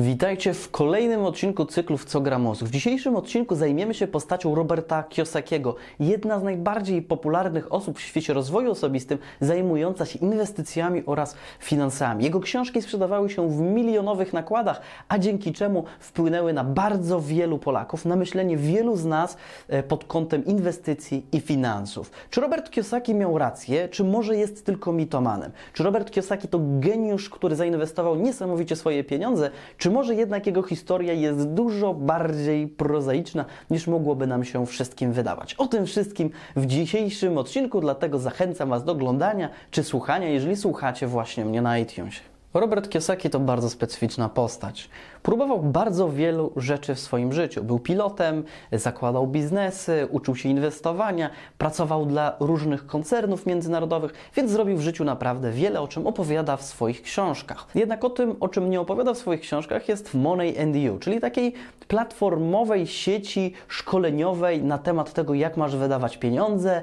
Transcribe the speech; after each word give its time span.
Witajcie 0.00 0.54
w 0.54 0.70
kolejnym 0.70 1.24
odcinku 1.24 1.64
cyklu 1.64 1.96
w 1.98 2.04
Co 2.04 2.20
gra 2.20 2.38
mózg. 2.38 2.64
W 2.64 2.70
dzisiejszym 2.70 3.16
odcinku 3.16 3.54
zajmiemy 3.54 3.94
się 3.94 4.06
postacią 4.06 4.54
Roberta 4.54 5.02
Kiyosakiego, 5.02 5.76
jedna 6.00 6.40
z 6.40 6.42
najbardziej 6.42 7.02
popularnych 7.02 7.72
osób 7.72 7.98
w 7.98 8.00
świecie 8.00 8.32
rozwoju 8.32 8.70
osobistym, 8.70 9.18
zajmująca 9.40 10.06
się 10.06 10.18
inwestycjami 10.18 11.02
oraz 11.06 11.34
finansami. 11.60 12.24
Jego 12.24 12.40
książki 12.40 12.82
sprzedawały 12.82 13.30
się 13.30 13.48
w 13.48 13.60
milionowych 13.60 14.32
nakładach, 14.32 14.80
a 15.08 15.18
dzięki 15.18 15.52
czemu 15.52 15.84
wpłynęły 16.00 16.52
na 16.52 16.64
bardzo 16.64 17.20
wielu 17.20 17.58
Polaków, 17.58 18.04
na 18.04 18.16
myślenie 18.16 18.56
wielu 18.56 18.96
z 18.96 19.04
nas 19.04 19.36
e, 19.68 19.82
pod 19.82 20.04
kątem 20.04 20.44
inwestycji 20.44 21.26
i 21.32 21.40
finansów. 21.40 22.10
Czy 22.30 22.40
Robert 22.40 22.70
Kiyosaki 22.70 23.14
miał 23.14 23.38
rację, 23.38 23.88
czy 23.88 24.04
może 24.04 24.36
jest 24.36 24.66
tylko 24.66 24.92
mitomanem? 24.92 25.52
Czy 25.72 25.82
Robert 25.82 26.10
Kiyosaki 26.10 26.48
to 26.48 26.60
geniusz, 26.62 27.30
który 27.30 27.56
zainwestował 27.56 28.16
niesamowicie 28.16 28.76
swoje 28.76 29.04
pieniądze, 29.04 29.50
czy 29.78 29.87
może 29.90 30.14
jednak 30.14 30.46
jego 30.46 30.62
historia 30.62 31.12
jest 31.12 31.48
dużo 31.48 31.94
bardziej 31.94 32.68
prozaiczna 32.68 33.44
niż 33.70 33.86
mogłoby 33.86 34.26
nam 34.26 34.44
się 34.44 34.66
wszystkim 34.66 35.12
wydawać? 35.12 35.54
O 35.54 35.66
tym 35.66 35.86
wszystkim 35.86 36.30
w 36.56 36.66
dzisiejszym 36.66 37.38
odcinku, 37.38 37.80
dlatego 37.80 38.18
zachęcam 38.18 38.68
Was 38.68 38.84
do 38.84 38.92
oglądania 38.92 39.48
czy 39.70 39.84
słuchania, 39.84 40.28
jeżeli 40.28 40.56
słuchacie 40.56 41.06
właśnie 41.06 41.44
mnie 41.44 41.62
na 41.62 41.78
iTunesie. 41.78 42.20
Robert 42.54 42.88
Kiyosaki 42.88 43.30
to 43.30 43.40
bardzo 43.40 43.70
specyficzna 43.70 44.28
postać. 44.28 44.88
Próbował 45.28 45.62
bardzo 45.62 46.08
wielu 46.08 46.52
rzeczy 46.56 46.94
w 46.94 47.00
swoim 47.00 47.32
życiu. 47.32 47.64
Był 47.64 47.78
pilotem, 47.78 48.44
zakładał 48.72 49.26
biznesy, 49.26 50.08
uczył 50.10 50.36
się 50.36 50.48
inwestowania, 50.48 51.30
pracował 51.58 52.06
dla 52.06 52.36
różnych 52.40 52.86
koncernów 52.86 53.46
międzynarodowych, 53.46 54.12
więc 54.36 54.50
zrobił 54.50 54.76
w 54.76 54.80
życiu 54.80 55.04
naprawdę 55.04 55.52
wiele, 55.52 55.80
o 55.80 55.88
czym 55.88 56.06
opowiada 56.06 56.56
w 56.56 56.62
swoich 56.62 57.02
książkach. 57.02 57.66
Jednak 57.74 58.04
o 58.04 58.10
tym, 58.10 58.36
o 58.40 58.48
czym 58.48 58.70
nie 58.70 58.80
opowiada 58.80 59.14
w 59.14 59.18
swoich 59.18 59.40
książkach, 59.40 59.88
jest 59.88 60.14
Money 60.14 60.62
and 60.62 60.76
You, 60.76 60.98
czyli 60.98 61.20
takiej 61.20 61.54
platformowej 61.88 62.86
sieci 62.86 63.52
szkoleniowej 63.68 64.62
na 64.62 64.78
temat 64.78 65.12
tego, 65.12 65.34
jak 65.34 65.56
masz 65.56 65.76
wydawać 65.76 66.16
pieniądze, 66.16 66.82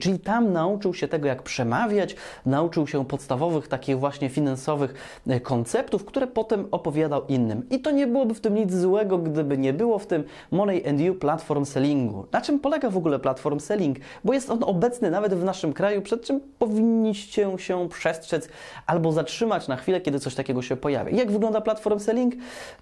czyli 0.00 0.18
tam 0.18 0.52
nauczył 0.52 0.94
się 0.94 1.08
tego, 1.08 1.28
jak 1.28 1.42
przemawiać, 1.42 2.16
nauczył 2.46 2.86
się 2.86 3.04
podstawowych 3.04 3.68
takich 3.68 3.98
właśnie 3.98 4.28
finansowych 4.28 5.20
y, 5.30 5.40
konceptów, 5.40 6.04
które 6.04 6.26
potem 6.26 6.68
opowiadał 6.70 7.26
innym. 7.26 7.66
I 7.70 7.85
to 7.86 7.90
nie 7.90 8.06
byłoby 8.06 8.34
w 8.34 8.40
tym 8.40 8.54
nic 8.54 8.74
złego, 8.74 9.18
gdyby 9.18 9.58
nie 9.58 9.72
było 9.72 9.98
w 9.98 10.06
tym 10.06 10.24
Money 10.50 10.88
and 10.88 11.00
You 11.00 11.14
platform 11.14 11.64
sellingu. 11.64 12.26
Na 12.32 12.40
czym 12.40 12.60
polega 12.60 12.90
w 12.90 12.96
ogóle 12.96 13.18
platform 13.18 13.60
selling? 13.60 13.98
Bo 14.24 14.32
jest 14.32 14.50
on 14.50 14.64
obecny 14.64 15.10
nawet 15.10 15.34
w 15.34 15.44
naszym 15.44 15.72
kraju, 15.72 16.02
przed 16.02 16.22
czym 16.22 16.40
powinniście 16.58 17.58
się 17.58 17.88
przestrzec 17.88 18.48
albo 18.86 19.12
zatrzymać 19.12 19.68
na 19.68 19.76
chwilę, 19.76 20.00
kiedy 20.00 20.20
coś 20.20 20.34
takiego 20.34 20.62
się 20.62 20.76
pojawia. 20.76 21.10
Jak 21.10 21.30
wygląda 21.30 21.60
platform 21.60 21.98
selling? 21.98 22.34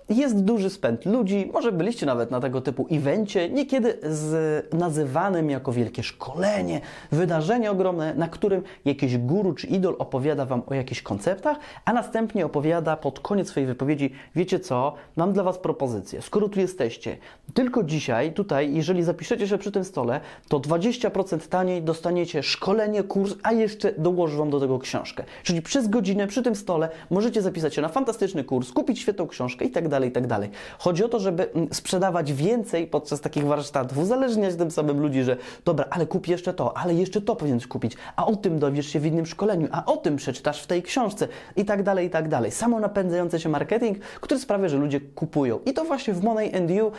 Jest 0.09 0.45
duży 0.45 0.71
spęd 0.71 1.07
ludzi, 1.07 1.51
może 1.53 1.73
byliście 1.73 2.07
nawet 2.07 2.31
na 2.31 2.41
tego 2.41 2.61
typu 2.61 2.87
evencie, 2.91 3.49
niekiedy 3.49 3.99
z, 4.03 4.75
nazywanym 4.75 5.51
jako 5.51 5.73
wielkie 5.73 6.03
szkolenie, 6.03 6.81
wydarzenie 7.13 7.71
ogromne, 7.71 8.15
na 8.15 8.29
którym 8.29 8.63
jakiś 8.85 9.19
guru 9.19 9.53
czy 9.53 9.67
idol 9.67 9.97
opowiada 9.99 10.47
Wam 10.47 10.63
o 10.67 10.75
jakichś 10.75 11.03
konceptach, 11.03 11.57
a 11.85 11.93
następnie 11.93 12.47
opowiada 12.47 12.97
pod 12.97 13.21
koniec 13.21 13.49
swojej 13.49 13.67
wypowiedzi, 13.67 14.13
wiecie 14.35 14.61
co, 14.61 14.84
mam 15.17 15.33
dla 15.33 15.43
Was 15.43 15.59
propozycję. 15.59 16.23
Skoro 16.23 16.49
tu 16.49 16.61
jesteście, 16.61 17.17
tylko 17.55 17.85
dzisiaj, 17.85 18.33
tutaj, 18.33 18.75
jeżeli 18.75 19.03
zapiszecie 19.03 19.49
się 19.49 19.59
przy 19.59 19.73
tym 19.73 19.85
stole, 19.85 20.21
to 20.49 20.61
20% 20.61 21.49
taniej 21.49 21.83
dostaniecie 21.83 22.43
szkolenie, 22.43 23.03
kurs, 23.03 23.35
a 23.43 23.53
jeszcze 23.53 23.93
dołożę 23.93 24.37
Wam 24.37 24.51
do 24.51 24.61
tego 24.61 24.79
książkę. 24.79 25.25
Czyli 25.43 25.63
przez 25.63 25.89
godzinę 25.89 26.27
przy 26.27 26.43
tym 26.43 26.57
stole 26.57 26.89
możecie 27.11 27.43
zapisać 27.43 27.75
się 27.75 27.83
na 27.83 27.89
fantastyczny 27.89 28.45
kurs, 28.45 28.73
kupić 28.73 28.99
świetną 28.99 29.27
książkę 29.27 29.65
i 29.65 29.71
tak 29.71 29.89
dalej, 29.89 30.09
i 30.09 30.13
tak 30.13 30.27
dalej. 30.27 30.51
Chodzi 30.79 31.05
o 31.05 31.09
to, 31.09 31.21
żeby 31.21 31.53
mm, 31.53 31.69
sprzedawać 31.73 32.33
więcej 32.33 32.87
podczas 32.87 33.21
takich 33.21 33.47
warsztatów, 33.47 33.99
uzależniać 33.99 34.55
tym 34.57 34.71
samym 34.71 35.01
ludzi, 35.01 35.23
że 35.23 35.37
dobra, 35.65 35.87
ale 35.91 36.07
kup 36.07 36.29
jeszcze 36.29 36.55
to, 36.55 36.77
ale 36.77 36.95
jeszcze 36.95 37.21
to 37.21 37.37
powinieneś 37.37 37.67
kupić, 37.67 37.97
a 38.17 38.27
o 38.27 38.37
tym 38.37 38.59
dowiesz 38.59 38.87
się 38.87 39.01
w 39.01 39.07
innym 39.07 39.27
szkoleniu, 39.27 39.69
a 39.73 39.85
o 39.85 39.97
tym 39.97 40.17
przeczytasz 40.17 40.63
w 40.63 40.67
tej 40.67 40.83
książce 40.83 41.29
i 41.57 41.65
tak 41.65 41.83
dalej, 41.83 42.07
i 42.07 42.11
tak 42.11 42.29
dalej. 42.29 42.51
Samo 42.51 42.81
napędzający 42.81 43.41
się 43.41 43.49
marketing, 43.49 43.99
który 43.99 44.41
sprawia, 44.41 44.69
że 44.69 44.74
ludzie 44.77 45.01
kupują. 45.01 45.59
I 45.67 45.73
to 45.73 45.85
właśnie 45.85 46.15
w 46.15 46.25
Money 46.25 46.57
and 46.57 46.71
You 46.71 46.93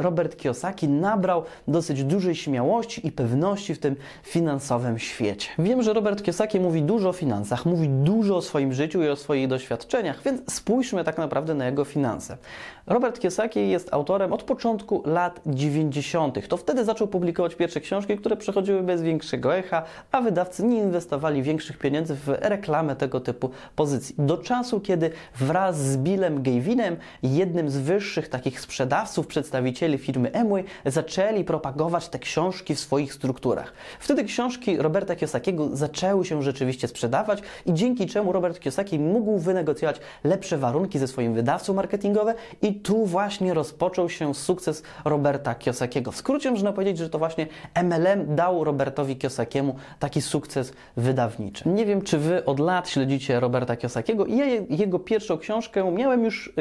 Robert 0.00 0.36
Kiyosaki 0.36 0.88
nabrał 0.88 1.42
dosyć 1.68 2.04
dużej 2.04 2.34
śmiałości 2.34 3.06
i 3.06 3.12
pewności 3.12 3.74
w 3.74 3.78
tym 3.78 3.96
finansowym 4.22 4.98
świecie. 4.98 5.48
Wiem, 5.58 5.82
że 5.82 5.92
Robert 5.92 6.22
Kiyosaki 6.22 6.60
mówi 6.60 6.82
dużo 6.82 7.08
o 7.08 7.12
finansach, 7.12 7.66
mówi 7.66 7.88
dużo 7.88 8.36
o 8.36 8.42
swoim 8.42 8.72
życiu 8.72 9.02
i 9.02 9.08
o 9.08 9.16
swoich 9.16 9.48
doświadczeniach, 9.48 10.22
więc 10.22 10.54
spójrzmy 10.54 11.04
tak 11.04 11.18
naprawdę 11.18 11.54
na 11.54 11.66
jego 11.66 11.84
finanse. 11.84 12.36
Robert 12.86 13.20
Kiyosaki 13.20 13.70
jest 13.70 13.94
autorem 13.94 14.32
od 14.32 14.42
początku 14.42 15.02
lat 15.06 15.40
90. 15.46 16.48
To 16.48 16.56
wtedy 16.56 16.84
zaczął 16.84 17.08
publikować 17.08 17.54
pierwsze 17.54 17.80
książki, 17.80 18.16
które 18.16 18.36
przechodziły 18.36 18.82
bez 18.82 19.02
większego 19.02 19.56
echa, 19.56 19.82
a 20.12 20.20
wydawcy 20.20 20.64
nie 20.64 20.78
inwestowali 20.78 21.42
większych 21.42 21.78
pieniędzy 21.78 22.14
w 22.14 22.28
reklamę 22.28 22.96
tego 22.96 23.20
typu 23.20 23.50
pozycji. 23.76 24.14
Do 24.18 24.38
czasu, 24.38 24.80
kiedy 24.80 25.10
wraz 25.38 25.78
z 25.78 25.96
Billem 25.96 26.42
Gavinem, 26.42 26.96
jednym 27.22 27.70
z 27.70 27.76
wyższych 27.76 28.28
takich 28.28 28.60
sprzedawców, 28.60 29.26
przedstawicieli 29.26 29.98
firmy 29.98 30.32
Emway, 30.32 30.64
zaczęli 30.86 31.44
propagować 31.44 32.08
te 32.08 32.18
książki 32.18 32.74
w 32.74 32.80
swoich 32.80 33.14
strukturach. 33.14 33.72
Wtedy 34.00 34.24
książki 34.24 34.76
Roberta 34.76 35.16
Kiyosakiego 35.16 35.76
zaczęły 35.76 36.24
się 36.24 36.42
rzeczywiście 36.42 36.88
sprzedawać 36.88 37.42
i 37.66 37.74
dzięki 37.74 38.06
czemu 38.06 38.32
Robert 38.32 38.60
Kiyosaki 38.60 38.98
mógł 38.98 39.38
wynegocjować 39.38 40.00
lepsze 40.24 40.58
warunki 40.58 40.98
ze 40.98 41.08
swoim 41.08 41.34
wydawcą 41.34 41.74
marketingowe 41.74 42.34
i 42.62 42.74
tu 42.74 43.06
właśnie 43.06 43.54
rozpoczął 43.54 44.08
się 44.08 44.34
sukces 44.34 44.82
Roberta 45.04 45.54
Kiyosakiego. 45.54 46.12
W 46.12 46.16
skrócie 46.16 46.50
można 46.50 46.72
powiedzieć, 46.72 46.98
że 46.98 47.10
to 47.10 47.18
właśnie 47.18 47.46
MLM 47.82 48.36
dał 48.36 48.64
Robertowi 48.64 49.16
Kiyosakiemu 49.16 49.76
taki 49.98 50.22
sukces 50.22 50.72
wydawniczy. 50.96 51.68
Nie 51.68 51.86
wiem, 51.86 52.02
czy 52.02 52.18
wy 52.18 52.44
od 52.44 52.60
lat 52.60 52.88
śledzicie 52.88 53.40
Roberta 53.40 53.76
Kiyosakiego. 53.76 54.26
Ja 54.26 54.44
jego 54.70 54.98
pierwszą 54.98 55.38
książkę 55.38 55.92
miałem 55.92 56.24
już 56.24 56.52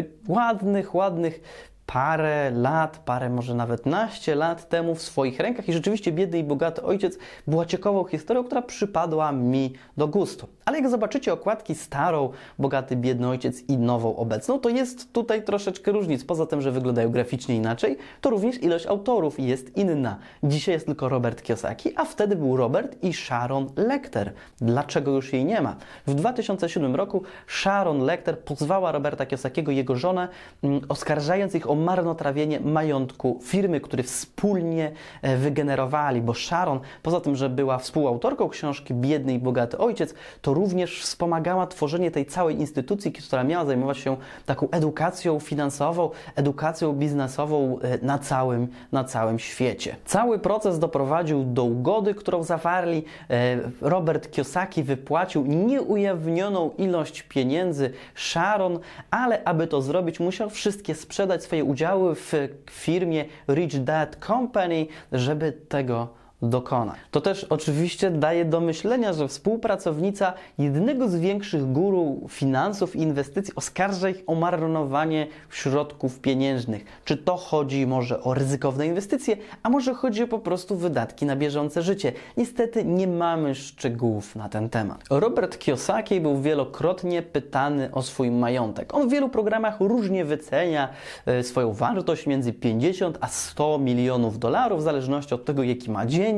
ładnych, 0.44 0.96
ładnych 0.96 1.40
parę 1.86 2.52
lat, 2.52 2.98
parę 2.98 3.30
może 3.30 3.56
nawet 3.56 3.86
naście 3.86 4.36
lat 4.36 4.70
temu 4.70 4.96
w 4.96 5.02
swoich 5.02 5.40
rękach 5.40 5.70
i 5.70 5.74
rzeczywiście 5.74 6.12
biedny 6.12 6.40
i 6.40 6.44
bogaty 6.44 6.84
ojciec 6.84 7.18
była 7.48 7.66
ciekawą 7.66 8.04
historią, 8.04 8.44
która 8.44 8.62
przypadła 8.62 9.32
mi 9.32 9.74
do 9.98 10.08
gustu. 10.08 10.48
Ale 10.66 10.78
jak 10.78 10.90
zobaczycie 10.90 11.34
okładki 11.34 11.76
starą, 11.76 12.30
bogaty, 12.60 12.96
biedny 12.96 13.28
ojciec 13.28 13.62
i 13.70 13.78
nową 13.78 14.16
obecną, 14.16 14.60
to 14.60 14.70
jest 14.70 15.14
tutaj 15.14 15.44
troszeczkę 15.44 15.92
różnic. 15.92 16.24
Poza 16.24 16.46
tym, 16.46 16.62
że 16.62 16.72
wyglądają 16.72 17.10
graficznie 17.10 17.56
inaczej, 17.56 17.98
to 18.22 18.30
również 18.30 18.64
ilość 18.64 18.86
autorów 18.86 19.40
jest 19.40 19.78
inna. 19.78 20.20
Dzisiaj 20.44 20.74
jest 20.74 20.86
tylko 20.86 21.10
Robert 21.10 21.42
Kiyosaki, 21.42 21.92
a 21.96 22.06
wtedy 22.06 22.36
był 22.36 22.58
Robert 22.58 23.04
i 23.04 23.14
Sharon 23.14 23.70
Lecter. 23.76 24.34
Dlaczego 24.62 25.12
już 25.12 25.34
jej 25.34 25.46
nie 25.46 25.62
ma? 25.62 25.76
W 26.08 26.16
2007 26.16 26.96
roku 26.96 27.24
Sharon 27.48 28.00
Lecter 28.00 28.40
pozwała 28.40 28.92
Roberta 28.92 29.26
Kiyosakiego 29.26 29.72
i 29.72 29.76
jego 29.76 29.96
żonę, 29.96 30.28
mm, 30.64 30.82
oskarżając 30.90 31.56
ich 31.56 31.70
o 31.70 31.73
marnotrawienie 31.76 32.60
majątku 32.60 33.40
firmy, 33.44 33.82
który 33.82 34.04
wspólnie 34.04 34.92
e, 35.22 35.38
wygenerowali, 35.38 36.22
bo 36.22 36.34
Sharon, 36.34 36.80
poza 37.04 37.22
tym, 37.22 37.36
że 37.36 37.50
była 37.50 37.78
współautorką 37.78 38.50
książki 38.50 38.94
Biedny 38.94 39.34
i 39.34 39.40
Bogaty 39.40 39.78
Ojciec, 39.78 40.14
to 40.42 40.54
również 40.54 41.02
wspomagała 41.02 41.68
tworzenie 41.68 42.12
tej 42.12 42.26
całej 42.26 42.60
instytucji, 42.60 43.12
która 43.12 43.44
miała 43.44 43.66
zajmować 43.66 43.98
się 43.98 44.18
taką 44.46 44.70
edukacją 44.70 45.40
finansową, 45.40 46.10
edukacją 46.36 46.94
biznesową 46.94 47.80
e, 47.80 48.06
na 48.06 48.20
całym, 48.20 48.68
na 48.92 49.04
całym 49.04 49.40
świecie. 49.40 49.96
Cały 50.06 50.40
proces 50.40 50.80
doprowadził 50.80 51.44
do 51.44 51.64
ugody, 51.64 52.14
którą 52.14 52.44
zawarli. 52.44 53.06
E, 53.30 53.58
Robert 53.82 54.32
Kiyosaki 54.32 54.84
wypłacił 54.84 55.46
nieujawnioną 55.46 56.72
ilość 56.78 57.22
pieniędzy 57.22 57.92
Sharon, 58.16 58.80
ale 59.12 59.44
aby 59.44 59.68
to 59.68 59.82
zrobić, 59.82 60.20
musiał 60.20 60.50
wszystkie 60.50 60.96
sprzedać 60.96 61.44
swoje 61.44 61.63
udziały 61.64 62.16
w 62.16 62.34
firmie 62.72 63.26
Rich 63.50 63.84
Dad 63.84 64.16
Company, 64.28 64.88
żeby 65.12 65.52
tego 65.52 66.23
dokona. 66.44 66.96
To 67.12 67.22
też 67.22 67.44
oczywiście 67.44 68.12
daje 68.12 68.46
do 68.46 68.62
myślenia, 68.62 69.14
że 69.14 69.28
współpracownica 69.28 70.34
jednego 70.58 71.08
z 71.08 71.16
większych 71.16 71.72
guru 71.72 72.28
finansów 72.30 72.96
i 72.96 73.00
inwestycji 73.00 73.56
oskarża 73.56 74.10
ich 74.10 74.24
o 74.28 74.36
marnowanie 74.36 75.28
środków 75.50 76.20
pieniężnych. 76.20 76.86
Czy 77.06 77.18
to 77.18 77.38
chodzi 77.38 77.88
może 77.88 78.24
o 78.24 78.34
ryzykowne 78.34 78.88
inwestycje, 78.88 79.38
a 79.64 79.70
może 79.70 79.94
chodzi 79.94 80.24
o 80.24 80.28
po 80.28 80.40
prostu 80.40 80.76
wydatki 80.76 81.26
na 81.26 81.36
bieżące 81.36 81.82
życie? 81.82 82.12
Niestety 82.38 82.86
nie 82.86 83.08
mamy 83.08 83.56
szczegółów 83.56 84.36
na 84.36 84.50
ten 84.50 84.70
temat. 84.70 85.04
Robert 85.10 85.58
Kiyosaki 85.58 86.22
był 86.22 86.42
wielokrotnie 86.42 87.22
pytany 87.22 87.90
o 87.92 88.02
swój 88.02 88.32
majątek. 88.32 88.94
On 88.94 89.08
w 89.08 89.12
wielu 89.12 89.30
programach 89.30 89.80
różnie 89.80 90.26
wycenia 90.26 90.90
e, 91.26 91.44
swoją 91.44 91.74
wartość 91.74 92.28
między 92.28 92.54
50 92.54 93.18
a 93.22 93.28
100 93.28 93.80
milionów 93.80 94.40
dolarów, 94.40 94.80
w 94.80 94.84
zależności 94.84 95.36
od 95.36 95.46
tego, 95.46 95.64
jaki 95.64 95.92
ma 95.92 96.06
dzień. 96.06 96.33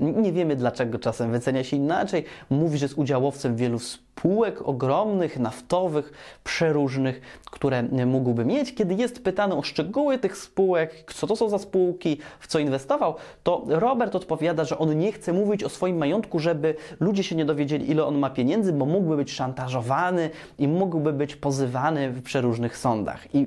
Nie 0.00 0.32
wiemy 0.32 0.56
dlaczego 0.56 0.98
czasem 0.98 1.32
wycenia 1.32 1.64
się 1.64 1.76
inaczej. 1.76 2.24
Mówi, 2.50 2.78
że 2.78 2.84
jest 2.84 2.98
udziałowcem 2.98 3.56
wielu 3.56 3.78
spółek 4.20 4.68
ogromnych, 4.68 5.38
naftowych, 5.38 6.12
przeróżnych, 6.44 7.20
które 7.50 7.82
mógłby 7.82 8.44
mieć. 8.44 8.74
Kiedy 8.74 8.94
jest 8.94 9.24
pytany 9.24 9.54
o 9.54 9.62
szczegóły 9.62 10.18
tych 10.18 10.36
spółek, 10.36 11.12
co 11.14 11.26
to 11.26 11.36
są 11.36 11.48
za 11.48 11.58
spółki, 11.58 12.18
w 12.40 12.46
co 12.46 12.58
inwestował, 12.58 13.14
to 13.42 13.64
Robert 13.66 14.16
odpowiada, 14.16 14.64
że 14.64 14.78
on 14.78 14.98
nie 14.98 15.12
chce 15.12 15.32
mówić 15.32 15.64
o 15.64 15.68
swoim 15.68 15.96
majątku, 15.96 16.38
żeby 16.38 16.74
ludzie 17.00 17.22
się 17.22 17.36
nie 17.36 17.44
dowiedzieli, 17.44 17.90
ile 17.90 18.04
on 18.04 18.18
ma 18.18 18.30
pieniędzy, 18.30 18.72
bo 18.72 18.86
mógłby 18.86 19.16
być 19.16 19.32
szantażowany 19.32 20.30
i 20.58 20.68
mógłby 20.68 21.12
być 21.12 21.36
pozywany 21.36 22.10
w 22.10 22.22
przeróżnych 22.22 22.76
sądach. 22.76 23.34
I 23.34 23.46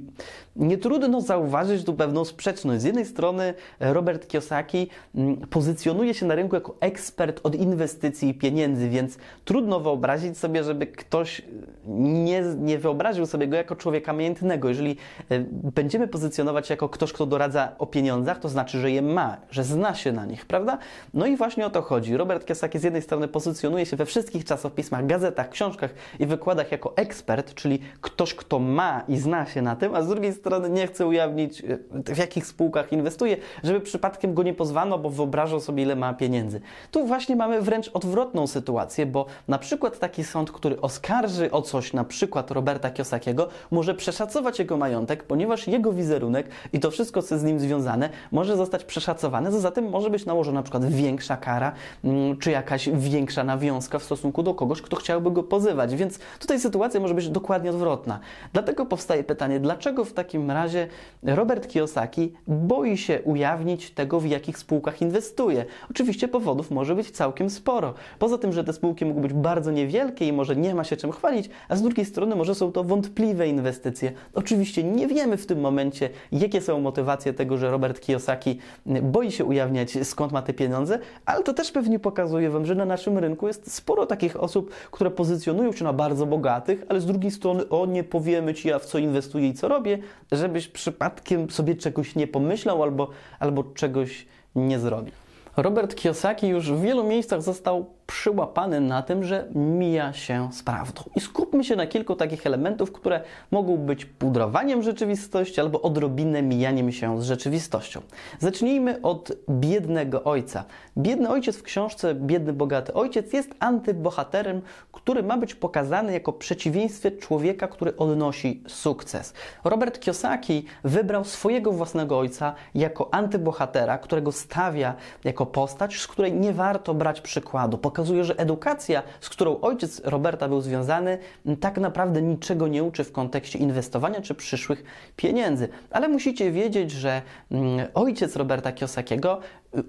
nie 0.55 0.77
trudno 0.77 1.21
zauważyć 1.21 1.85
tu 1.85 1.93
pewną 1.93 2.25
sprzeczność. 2.25 2.81
Z 2.81 2.83
jednej 2.83 3.05
strony 3.05 3.53
Robert 3.79 4.27
Kiyosaki 4.27 4.87
mm, 5.15 5.37
pozycjonuje 5.37 6.13
się 6.13 6.25
na 6.25 6.35
rynku 6.35 6.55
jako 6.55 6.75
ekspert 6.79 7.39
od 7.43 7.55
inwestycji 7.55 8.29
i 8.29 8.33
pieniędzy, 8.33 8.89
więc 8.89 9.17
trudno 9.45 9.79
wyobrazić 9.79 10.37
sobie, 10.37 10.62
żeby 10.63 10.87
ktoś 10.87 11.41
nie, 11.87 12.41
nie 12.41 12.77
wyobraził 12.77 13.25
sobie 13.25 13.47
go 13.47 13.55
jako 13.55 13.75
człowieka 13.75 14.13
majątnego. 14.13 14.69
Jeżeli 14.69 14.97
e, 15.29 15.39
będziemy 15.49 16.07
pozycjonować 16.07 16.69
jako 16.69 16.89
ktoś, 16.89 17.13
kto 17.13 17.25
doradza 17.25 17.75
o 17.79 17.85
pieniądzach, 17.85 18.39
to 18.39 18.49
znaczy, 18.49 18.79
że 18.79 18.91
je 18.91 19.01
ma, 19.01 19.37
że 19.51 19.63
zna 19.63 19.95
się 19.95 20.11
na 20.11 20.25
nich, 20.25 20.45
prawda? 20.45 20.77
No 21.13 21.25
i 21.25 21.37
właśnie 21.37 21.65
o 21.65 21.69
to 21.69 21.81
chodzi. 21.81 22.17
Robert 22.17 22.45
Kiyosaki 22.45 22.79
z 22.79 22.83
jednej 22.83 23.01
strony 23.01 23.27
pozycjonuje 23.27 23.85
się 23.85 23.97
we 23.97 24.05
wszystkich 24.05 24.45
czasopismach, 24.45 25.05
gazetach, 25.05 25.49
książkach 25.49 25.93
i 26.19 26.25
wykładach 26.25 26.71
jako 26.71 26.93
ekspert, 26.95 27.53
czyli 27.53 27.79
ktoś, 28.01 28.33
kto 28.33 28.59
ma 28.59 29.03
i 29.07 29.17
zna 29.17 29.45
się 29.45 29.61
na 29.61 29.75
tym, 29.75 29.95
a 29.95 30.01
z 30.01 30.07
drugiej 30.07 30.33
strony 30.33 30.69
nie 30.69 30.87
chce 30.87 31.07
ujawnić, 31.07 31.61
e, 31.61 32.13
w 32.13 32.17
jakich 32.17 32.45
spółkach 32.45 32.93
inwestuje, 32.93 33.37
żeby 33.63 33.81
przypadkiem 33.81 34.33
go 34.33 34.43
nie 34.43 34.53
pozwano, 34.53 34.99
bo 34.99 35.09
wyobrażał 35.09 35.59
sobie, 35.59 35.83
ile 35.83 35.95
ma 35.95 36.13
pieniędzy. 36.13 36.61
Tu 36.91 37.05
właśnie 37.05 37.35
mamy 37.35 37.61
wręcz 37.61 37.89
odwrotną 37.93 38.47
sytuację, 38.47 39.05
bo 39.05 39.25
na 39.47 39.57
przykład 39.57 39.99
taki 39.99 40.23
sąd, 40.23 40.51
który 40.53 40.81
oskarży 40.81 41.51
o 41.51 41.61
coś 41.61 41.93
na 41.93 42.03
przykład 42.03 42.51
Roberta 42.51 42.91
Kiosakiego, 42.91 43.47
może 43.71 43.93
przeszacować 43.95 44.59
jego 44.59 44.77
majątek, 44.77 45.23
ponieważ 45.23 45.67
jego 45.67 45.93
wizerunek 45.93 46.47
i 46.73 46.79
to 46.79 46.91
wszystko, 46.91 47.21
co 47.21 47.39
z 47.39 47.43
nim 47.43 47.59
związane, 47.59 48.09
może 48.31 48.57
zostać 48.57 48.83
przeszacowane, 48.83 49.51
za 49.51 49.71
tym 49.71 49.89
może 49.89 50.09
być 50.09 50.25
nałożona 50.25 50.59
na 50.59 50.63
przykład 50.63 50.85
większa 50.85 51.37
kara, 51.37 51.71
mm, 52.03 52.37
czy 52.37 52.51
jakaś 52.51 52.89
większa 52.89 53.43
nawiązka 53.43 53.99
w 53.99 54.03
stosunku 54.03 54.43
do 54.43 54.53
kogoś, 54.53 54.81
kto 54.81 54.95
chciałby 54.95 55.31
go 55.31 55.43
pozywać. 55.43 55.95
Więc 55.95 56.19
tutaj 56.39 56.59
sytuacja 56.59 56.99
może 56.99 57.13
być 57.13 57.29
dokładnie 57.29 57.69
odwrotna. 57.69 58.19
Dlatego 58.53 58.85
powstaje 58.85 59.23
pytanie, 59.23 59.59
dlaczego 59.59 60.05
w 60.05 60.13
takim 60.13 60.51
razie 60.51 60.87
Robert 61.23 61.67
Kiyosaki 61.67 62.33
boi 62.47 62.97
się 62.97 63.21
ujawnić 63.21 63.91
tego, 63.91 64.19
w 64.19 64.25
jakich 64.25 64.57
spółkach 64.57 65.01
inwestuje. 65.01 65.65
Oczywiście 65.91 66.27
powodów 66.27 66.71
może 66.71 66.95
być 66.95 67.11
całkiem 67.11 67.49
sporo. 67.49 67.93
Poza 68.19 68.37
tym, 68.37 68.53
że 68.53 68.63
te 68.63 68.73
spółki 68.73 69.05
mogą 69.05 69.21
być 69.21 69.33
bardzo 69.33 69.71
niewielkie 69.71 70.27
i 70.27 70.32
może 70.33 70.55
nie 70.55 70.75
ma 70.75 70.83
się 70.83 70.97
czym 70.97 71.11
chwalić, 71.11 71.49
a 71.69 71.75
z 71.75 71.81
drugiej 71.81 72.05
strony 72.05 72.35
może 72.35 72.55
są 72.55 72.71
to 72.71 72.83
wątpliwe 72.83 73.47
inwestycje. 73.47 74.11
Oczywiście 74.33 74.83
nie 74.83 75.07
wiemy 75.07 75.37
w 75.37 75.45
tym 75.45 75.59
momencie, 75.59 76.09
jakie 76.31 76.61
są 76.61 76.79
motywacje 76.79 77.33
tego, 77.33 77.57
że 77.57 77.71
Robert 77.71 77.99
Kiyosaki 77.99 78.59
boi 78.85 79.31
się 79.31 79.45
ujawniać, 79.45 79.97
skąd 80.03 80.31
ma 80.31 80.41
te 80.41 80.53
pieniądze, 80.53 80.99
ale 81.25 81.43
to 81.43 81.53
też 81.53 81.71
pewnie 81.71 81.99
pokazuje 81.99 82.49
Wam, 82.49 82.65
że 82.65 82.75
na 82.75 82.85
naszym 82.85 83.17
rynku 83.17 83.47
jest 83.47 83.73
sporo 83.73 84.05
takich 84.05 84.43
osób, 84.43 84.71
które 84.91 85.11
pozycjonują 85.11 85.71
się 85.71 85.83
na 85.83 85.93
bardzo 85.93 86.25
bogatych, 86.25 86.85
ale 86.89 87.01
z 87.01 87.05
drugiej 87.05 87.31
strony, 87.31 87.69
o 87.69 87.85
nie 87.85 88.03
powiemy 88.03 88.53
Ci 88.53 88.67
ja 88.67 88.79
w 88.79 88.85
co 88.85 88.97
inwestuję 88.97 89.47
i 89.47 89.53
co 89.53 89.67
robię, 89.67 89.97
żebyś 90.31 90.67
przypadkiem 90.67 91.49
sobie 91.49 91.75
czegoś 91.75 92.15
nie 92.15 92.27
pomyślał 92.27 92.83
albo, 92.83 93.09
albo 93.39 93.63
czegoś 93.63 94.27
nie 94.55 94.79
zrobił. 94.79 95.13
Robert 95.57 95.95
Kiyosaki 95.95 96.47
już 96.47 96.71
w 96.71 96.81
wielu 96.81 97.03
miejscach 97.03 97.41
został 97.41 97.85
przyłapany 98.07 98.81
na 98.81 99.01
tym, 99.01 99.23
że 99.23 99.47
mija 99.55 100.13
się 100.13 100.49
z 100.53 100.63
prawdą. 100.63 101.01
I 101.15 101.19
skupmy 101.19 101.63
się 101.63 101.75
na 101.75 101.87
kilku 101.87 102.15
takich 102.15 102.47
elementów, 102.47 102.91
które 102.91 103.21
mogą 103.51 103.77
być 103.77 104.05
pudrowaniem 104.05 104.83
rzeczywistości 104.83 105.61
albo 105.61 105.81
odrobinę 105.81 106.41
mijaniem 106.41 106.91
się 106.91 107.21
z 107.21 107.25
rzeczywistością. 107.25 108.01
Zacznijmy 108.39 109.01
od 109.01 109.31
biednego 109.49 110.23
ojca. 110.23 110.63
Biedny 110.97 111.29
ojciec 111.29 111.57
w 111.57 111.63
książce 111.63 112.15
Biedny 112.15 112.53
Bogaty 112.53 112.93
Ojciec 112.93 113.33
jest 113.33 113.49
antybohaterem, 113.59 114.61
który 114.91 115.23
ma 115.23 115.37
być 115.37 115.55
pokazany 115.55 116.13
jako 116.13 116.33
przeciwieństwie 116.33 117.11
człowieka, 117.11 117.67
który 117.67 117.97
odnosi 117.97 118.63
sukces. 118.67 119.33
Robert 119.63 119.99
Kiyosaki 119.99 120.65
wybrał 120.83 121.25
swojego 121.25 121.71
własnego 121.71 122.19
ojca 122.19 122.55
jako 122.75 123.13
antybohatera, 123.13 123.97
którego 123.97 124.31
stawia 124.31 124.95
jako 125.23 125.45
postać, 125.45 125.99
z 125.99 126.07
której 126.07 126.33
nie 126.33 126.53
warto 126.53 126.93
brać 126.93 127.21
przykładu 127.21 127.77
pokazuje, 127.93 128.23
że 128.23 128.39
edukacja, 128.39 129.03
z 129.21 129.29
którą 129.29 129.61
ojciec 129.61 130.01
Roberta 130.03 130.47
był 130.47 130.61
związany, 130.61 131.17
tak 131.59 131.77
naprawdę 131.77 132.21
niczego 132.21 132.67
nie 132.67 132.83
uczy 132.83 133.03
w 133.03 133.11
kontekście 133.11 133.59
inwestowania 133.59 134.21
czy 134.21 134.35
przyszłych 134.35 134.83
pieniędzy. 135.15 135.69
Ale 135.91 136.07
musicie 136.07 136.51
wiedzieć, 136.51 136.91
że 136.91 137.21
mm, 137.51 137.87
ojciec 137.93 138.35
Roberta 138.35 138.71
Kiosakiego 138.71 139.39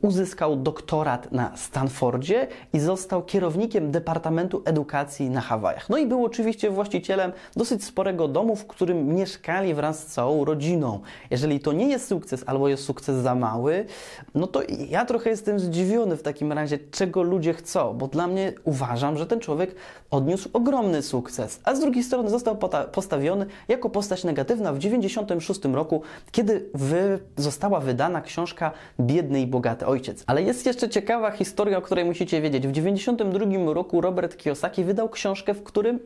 uzyskał 0.03 0.57
doktorat 0.57 1.33
na 1.33 1.57
Stanfordzie 1.57 2.49
i 2.73 2.81
został 2.81 3.23
kierownikiem 3.23 3.91
Departamentu 3.91 4.63
Edukacji 4.65 5.31
na 5.31 5.41
Hawajach. 5.41 5.89
No 5.89 5.99
i 5.99 6.07
był 6.07 6.25
oczywiście 6.25 6.71
właścicielem 6.71 7.33
dosyć 7.57 7.85
sporego 7.85 8.29
domu, 8.29 8.57
w 8.57 8.67
którym 8.67 9.15
mieszkali 9.15 9.75
wraz 9.75 9.99
z 9.99 10.07
całą 10.07 10.45
rodziną. 10.45 11.01
Jeżeli 11.31 11.61
to 11.61 11.73
nie 11.73 11.89
jest 11.89 12.09
sukces 12.09 12.45
albo 12.47 12.69
jest 12.69 12.85
sukces 12.85 13.17
za 13.17 13.35
mały, 13.35 13.87
no 14.35 14.47
to 14.47 14.63
ja 14.89 15.05
trochę 15.05 15.31
jestem 15.31 15.61
zdziwiony 15.61 16.17
w 16.17 16.23
takim 16.23 16.53
razie, 16.53 16.79
czego 16.91 17.23
ludzie 17.23 17.55
chcą, 17.55 17.95
bo 17.95 18.09
dla 18.09 18.27
mnie 18.27 18.53
uważam, 18.65 19.19
że 19.19 19.27
ten 19.27 19.41
człowiek 19.41 19.75
odniósł 20.11 20.49
ogromny 20.53 21.03
sukces, 21.03 21.61
a 21.65 21.75
z 21.75 21.81
drugiej 21.81 22.05
strony 22.05 22.31
został 22.31 22.59
postawiony 22.93 23.47
jako 23.69 23.91
postać 23.91 24.25
negatywna 24.25 24.73
w 24.73 24.77
1996 24.77 25.65
roku, 25.75 26.03
kiedy 26.33 26.71
wy 26.75 27.19
została 27.37 27.81
wydana 27.81 28.21
książka 28.21 28.73
Biedny 29.01 29.41
i 29.41 29.47
Bogaty 29.47 29.74
bogaty 29.75 29.87
ojciec. 29.87 30.25
Ale 30.27 30.43
jest 30.43 30.67
jeszcze 30.67 30.89
ciekawa 30.89 31.31
historia, 31.31 31.79
o 31.79 31.83
której 31.83 32.05
musicie 32.05 32.41
wiedzieć. 32.41 32.67
W 32.67 32.73
1992 32.73 33.75
roku 33.75 34.01
Robert 34.01 34.37
Kiyosaki 34.37 34.85
wydał 34.85 35.09
książkę, 35.09 35.55
w 35.55 35.63
którym 35.63 35.99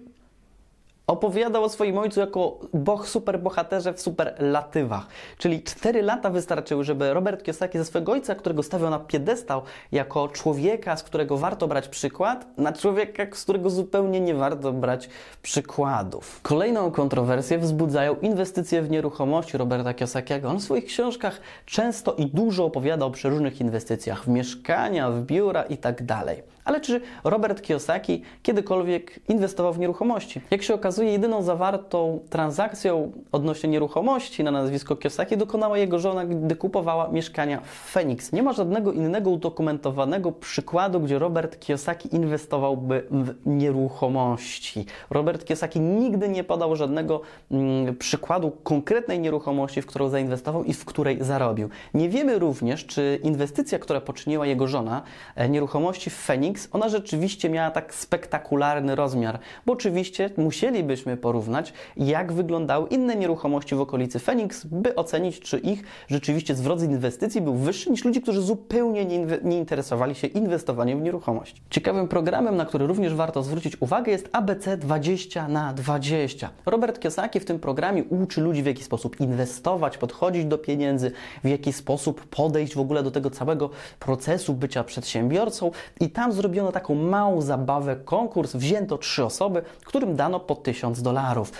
opowiadał 1.08 1.64
o 1.64 1.68
swoim 1.68 1.98
ojcu 1.98 2.20
jako 2.20 2.58
boh, 2.74 3.08
superbohaterze 3.08 3.92
w 3.92 4.00
superlatywach. 4.00 5.06
Czyli 5.38 5.62
cztery 5.62 6.02
lata 6.02 6.30
wystarczyły, 6.30 6.84
żeby 6.84 7.14
Robert 7.14 7.42
Kiyosaki 7.42 7.78
ze 7.78 7.84
swojego 7.84 8.12
ojca, 8.12 8.34
którego 8.34 8.62
stawiał 8.62 8.90
na 8.90 8.98
piedestał 8.98 9.62
jako 9.92 10.28
człowieka, 10.28 10.96
z 10.96 11.02
którego 11.02 11.36
warto 11.36 11.68
brać 11.68 11.88
przykład, 11.88 12.58
na 12.58 12.72
człowieka, 12.72 13.26
z 13.32 13.42
którego 13.42 13.70
zupełnie 13.70 14.20
nie 14.20 14.34
warto 14.34 14.72
brać 14.72 15.08
przykładów. 15.42 16.40
Kolejną 16.42 16.90
kontrowersję 16.90 17.58
wzbudzają 17.58 18.16
inwestycje 18.16 18.82
w 18.82 18.90
nieruchomości 18.90 19.58
Roberta 19.58 19.94
Kiyosakiego. 19.94 20.48
On 20.48 20.58
w 20.58 20.62
swoich 20.62 20.84
książkach 20.84 21.40
często 21.66 22.12
i 22.12 22.26
dużo 22.26 22.64
opowiada 22.64 23.06
o 23.06 23.10
przeróżnych 23.10 23.60
inwestycjach 23.60 24.24
w 24.24 24.28
mieszkania, 24.28 25.10
w 25.10 25.22
biura 25.22 25.62
itd. 25.62 26.24
Ale 26.68 26.80
czy 26.80 27.00
Robert 27.24 27.62
Kiyosaki 27.62 28.22
kiedykolwiek 28.42 29.20
inwestował 29.28 29.72
w 29.72 29.78
nieruchomości? 29.78 30.40
Jak 30.50 30.62
się 30.62 30.74
okazuje, 30.74 30.98
okazuje, 30.98 31.12
jedyną 31.12 31.42
zawartą 31.42 32.20
transakcją 32.30 33.12
odnośnie 33.32 33.68
nieruchomości 33.70 34.44
na 34.44 34.50
nazwisko 34.50 34.96
Kiyosaki 34.96 35.36
dokonała 35.36 35.78
jego 35.78 35.98
żona, 35.98 36.26
gdy 36.26 36.56
kupowała 36.56 37.08
mieszkania 37.08 37.60
w 37.60 37.92
Phoenix. 37.92 38.32
Nie 38.32 38.42
ma 38.42 38.52
żadnego 38.52 38.92
innego 38.92 39.30
udokumentowanego 39.30 40.32
przykładu, 40.32 41.00
gdzie 41.00 41.18
Robert 41.18 41.60
Kiyosaki 41.60 42.14
inwestowałby 42.14 43.06
w 43.10 43.34
nieruchomości. 43.46 44.86
Robert 45.10 45.44
Kiyosaki 45.44 45.80
nigdy 45.80 46.28
nie 46.28 46.44
podał 46.44 46.76
żadnego 46.76 47.20
mm, 47.50 47.96
przykładu 47.96 48.50
konkretnej 48.50 49.20
nieruchomości, 49.20 49.82
w 49.82 49.86
którą 49.86 50.08
zainwestował 50.08 50.64
i 50.64 50.72
w 50.74 50.84
której 50.84 51.24
zarobił. 51.24 51.68
Nie 51.94 52.08
wiemy 52.08 52.38
również, 52.38 52.86
czy 52.86 53.20
inwestycja, 53.22 53.78
która 53.78 54.00
poczyniła 54.00 54.46
jego 54.46 54.66
żona, 54.66 55.02
e, 55.36 55.48
nieruchomości 55.48 56.10
w 56.10 56.14
Phoenix, 56.14 56.57
ona 56.72 56.88
rzeczywiście 56.88 57.50
miała 57.50 57.70
tak 57.70 57.94
spektakularny 57.94 58.94
rozmiar, 58.94 59.38
bo 59.66 59.72
oczywiście 59.72 60.30
musieli 60.36 60.78
moglibyśmy 60.88 61.16
porównać, 61.16 61.72
jak 61.96 62.32
wyglądały 62.32 62.88
inne 62.88 63.16
nieruchomości 63.16 63.74
w 63.74 63.80
okolicy 63.80 64.18
Phoenix, 64.18 64.64
by 64.64 64.94
ocenić, 64.94 65.40
czy 65.40 65.58
ich 65.58 65.82
rzeczywiście 66.08 66.54
zwrot 66.54 66.80
z 66.80 66.82
inwestycji 66.82 67.40
był 67.40 67.54
wyższy 67.54 67.90
niż 67.90 68.04
ludzi, 68.04 68.20
którzy 68.20 68.42
zupełnie 68.42 69.04
nie, 69.04 69.26
nie 69.42 69.58
interesowali 69.58 70.14
się 70.14 70.26
inwestowaniem 70.26 71.00
w 71.00 71.02
nieruchomość. 71.02 71.62
Ciekawym 71.70 72.08
programem, 72.08 72.56
na 72.56 72.66
który 72.66 72.86
również 72.86 73.14
warto 73.14 73.42
zwrócić 73.42 73.82
uwagę, 73.82 74.12
jest 74.12 74.28
ABC 74.32 74.76
20 74.76 75.48
na 75.48 75.72
20. 75.72 76.50
Robert 76.66 77.00
Kiyosaki 77.00 77.40
w 77.40 77.44
tym 77.44 77.58
programie 77.58 78.04
uczy 78.04 78.40
ludzi, 78.40 78.62
w 78.62 78.66
jaki 78.66 78.84
sposób 78.84 79.20
inwestować, 79.20 79.98
podchodzić 79.98 80.44
do 80.44 80.58
pieniędzy, 80.58 81.12
w 81.44 81.48
jaki 81.48 81.72
sposób 81.72 82.26
podejść 82.26 82.74
w 82.74 82.80
ogóle 82.80 83.02
do 83.02 83.10
tego 83.10 83.30
całego 83.30 83.70
procesu 83.98 84.54
bycia 84.54 84.84
przedsiębiorcą. 84.84 85.70
I 86.00 86.10
tam 86.10 86.32
zrobiono 86.38 86.72
taką 86.72 86.94
małą 86.94 87.40
zabawę, 87.40 87.96
konkurs, 87.96 88.56
wzięto 88.56 88.98
trzy 88.98 89.24
osoby, 89.24 89.62
którym 89.84 90.16
dano 90.16 90.40
po 90.40 90.54
1000 90.54 91.02
dolarów. 91.02 91.52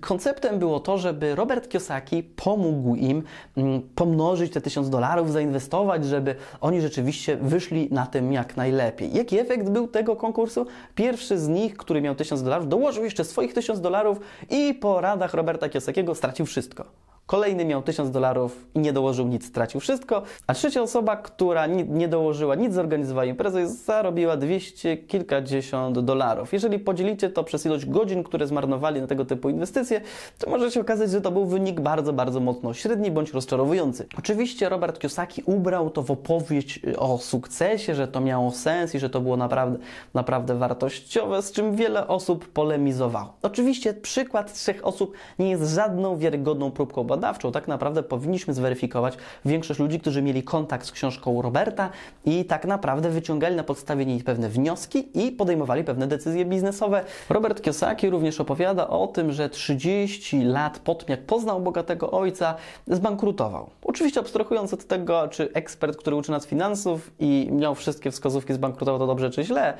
Konceptem 0.00 0.58
było 0.58 0.80
to, 0.80 0.98
żeby 0.98 1.34
Robert 1.34 1.68
Kiyosaki 1.68 2.22
pomógł 2.22 2.94
im 2.94 3.22
mm, 3.56 3.82
pomnożyć 3.94 4.52
te 4.52 4.60
1000 4.60 4.90
dolarów, 4.90 5.32
zainwestować, 5.32 6.04
żeby 6.04 6.34
oni 6.60 6.80
rzeczywiście 6.80 7.36
wyszli 7.36 7.88
na 7.90 8.06
tym 8.06 8.32
jak 8.32 8.56
najlepiej. 8.56 9.14
Jaki 9.14 9.38
efekt 9.38 9.68
był 9.68 9.88
tego 9.88 10.16
konkursu? 10.16 10.66
Pierwszy 10.94 11.38
z 11.38 11.48
nich, 11.48 11.76
który 11.76 12.00
miał 12.00 12.14
1000 12.14 12.42
dolarów, 12.42 12.68
dołożył 12.68 13.04
jeszcze 13.04 13.24
swoich 13.24 13.54
1000 13.54 13.80
dolarów 13.80 14.20
i 14.50 14.74
po 14.74 15.00
radach 15.00 15.34
Roberta 15.34 15.68
Kiyosakiego 15.68 16.14
stracił 16.14 16.46
wszystko. 16.46 17.05
Kolejny 17.26 17.64
miał 17.64 17.82
1000 17.82 18.10
dolarów 18.10 18.66
i 18.74 18.78
nie 18.78 18.92
dołożył 18.92 19.28
nic, 19.28 19.46
stracił 19.46 19.80
wszystko. 19.80 20.22
A 20.46 20.54
trzecia 20.54 20.82
osoba, 20.82 21.16
która 21.16 21.66
nie, 21.66 22.08
dołożyła 22.08 22.54
nic, 22.54 22.74
zorganizowała 22.74 23.24
imprezę, 23.24 23.68
zarobiła 23.68 24.36
200 24.36 24.96
kilkadziesiąt 24.96 25.98
dolarów. 25.98 26.52
Jeżeli 26.52 26.78
podzielicie 26.78 27.30
to 27.30 27.44
przez 27.44 27.66
ilość 27.66 27.86
godzin, 27.86 28.24
które 28.24 28.46
zmarnowali 28.46 29.00
na 29.00 29.06
tego 29.06 29.24
typu 29.24 29.50
inwestycje, 29.50 30.00
to 30.38 30.50
może 30.50 30.70
się 30.70 30.80
okazać, 30.80 31.10
że 31.10 31.20
to 31.20 31.30
był 31.30 31.46
wynik 31.46 31.80
bardzo, 31.80 32.12
bardzo 32.12 32.40
mocno 32.40 32.74
średni 32.74 33.10
bądź 33.10 33.32
rozczarowujący. 33.32 34.06
Oczywiście 34.18 34.68
Robert 34.68 34.98
Kiyosaki 34.98 35.42
ubrał 35.46 35.90
to 35.90 36.02
w 36.02 36.10
opowieść 36.10 36.80
y, 36.84 36.98
o 36.98 37.18
sukcesie, 37.18 37.94
że 37.94 38.08
to 38.08 38.20
miało 38.20 38.50
sens 38.50 38.94
i 38.94 38.98
że 38.98 39.10
to 39.10 39.20
było 39.20 39.36
naprawdę, 39.36 39.78
naprawdę 40.14 40.54
wartościowe, 40.54 41.42
z 41.42 41.52
czym 41.52 41.76
wiele 41.76 42.08
osób 42.08 42.48
polemizowało. 42.48 43.32
Oczywiście 43.42 43.94
przykład 43.94 44.52
trzech 44.52 44.86
osób 44.86 45.12
nie 45.38 45.50
jest 45.50 45.74
żadną 45.74 46.18
wiarygodną 46.18 46.70
próbką 46.70 47.04
badawczą. 47.16 47.52
Tak 47.52 47.68
naprawdę 47.68 48.02
powinniśmy 48.02 48.54
zweryfikować 48.54 49.16
większość 49.44 49.80
ludzi, 49.80 50.00
którzy 50.00 50.22
mieli 50.22 50.42
kontakt 50.42 50.86
z 50.86 50.92
książką 50.92 51.42
Roberta 51.42 51.90
i 52.24 52.44
tak 52.44 52.64
naprawdę 52.64 53.10
wyciągali 53.10 53.56
na 53.56 53.64
podstawie 53.64 54.06
niej 54.06 54.22
pewne 54.22 54.48
wnioski 54.48 55.08
i 55.14 55.32
podejmowali 55.32 55.84
pewne 55.84 56.06
decyzje 56.06 56.44
biznesowe. 56.44 57.04
Robert 57.30 57.62
Kiyosaki 57.62 58.10
również 58.10 58.40
opowiada 58.40 58.88
o 58.88 59.06
tym, 59.06 59.32
że 59.32 59.48
30 59.48 60.42
lat 60.42 60.78
po 60.78 60.94
tym, 60.94 61.08
jak 61.08 61.20
poznał 61.20 61.60
bogatego 61.60 62.10
ojca, 62.10 62.54
zbankrutował. 62.86 63.70
Oczywiście 63.96 64.20
abstrahując 64.20 64.74
od 64.74 64.84
tego, 64.84 65.28
czy 65.28 65.52
ekspert, 65.52 65.96
który 65.96 66.16
uczy 66.16 66.30
nas 66.30 66.46
finansów 66.46 67.10
i 67.18 67.48
miał 67.52 67.74
wszystkie 67.74 68.10
wskazówki, 68.10 68.54
zbankrutował 68.54 68.98
to 68.98 69.06
dobrze 69.06 69.30
czy 69.30 69.44
źle, 69.44 69.74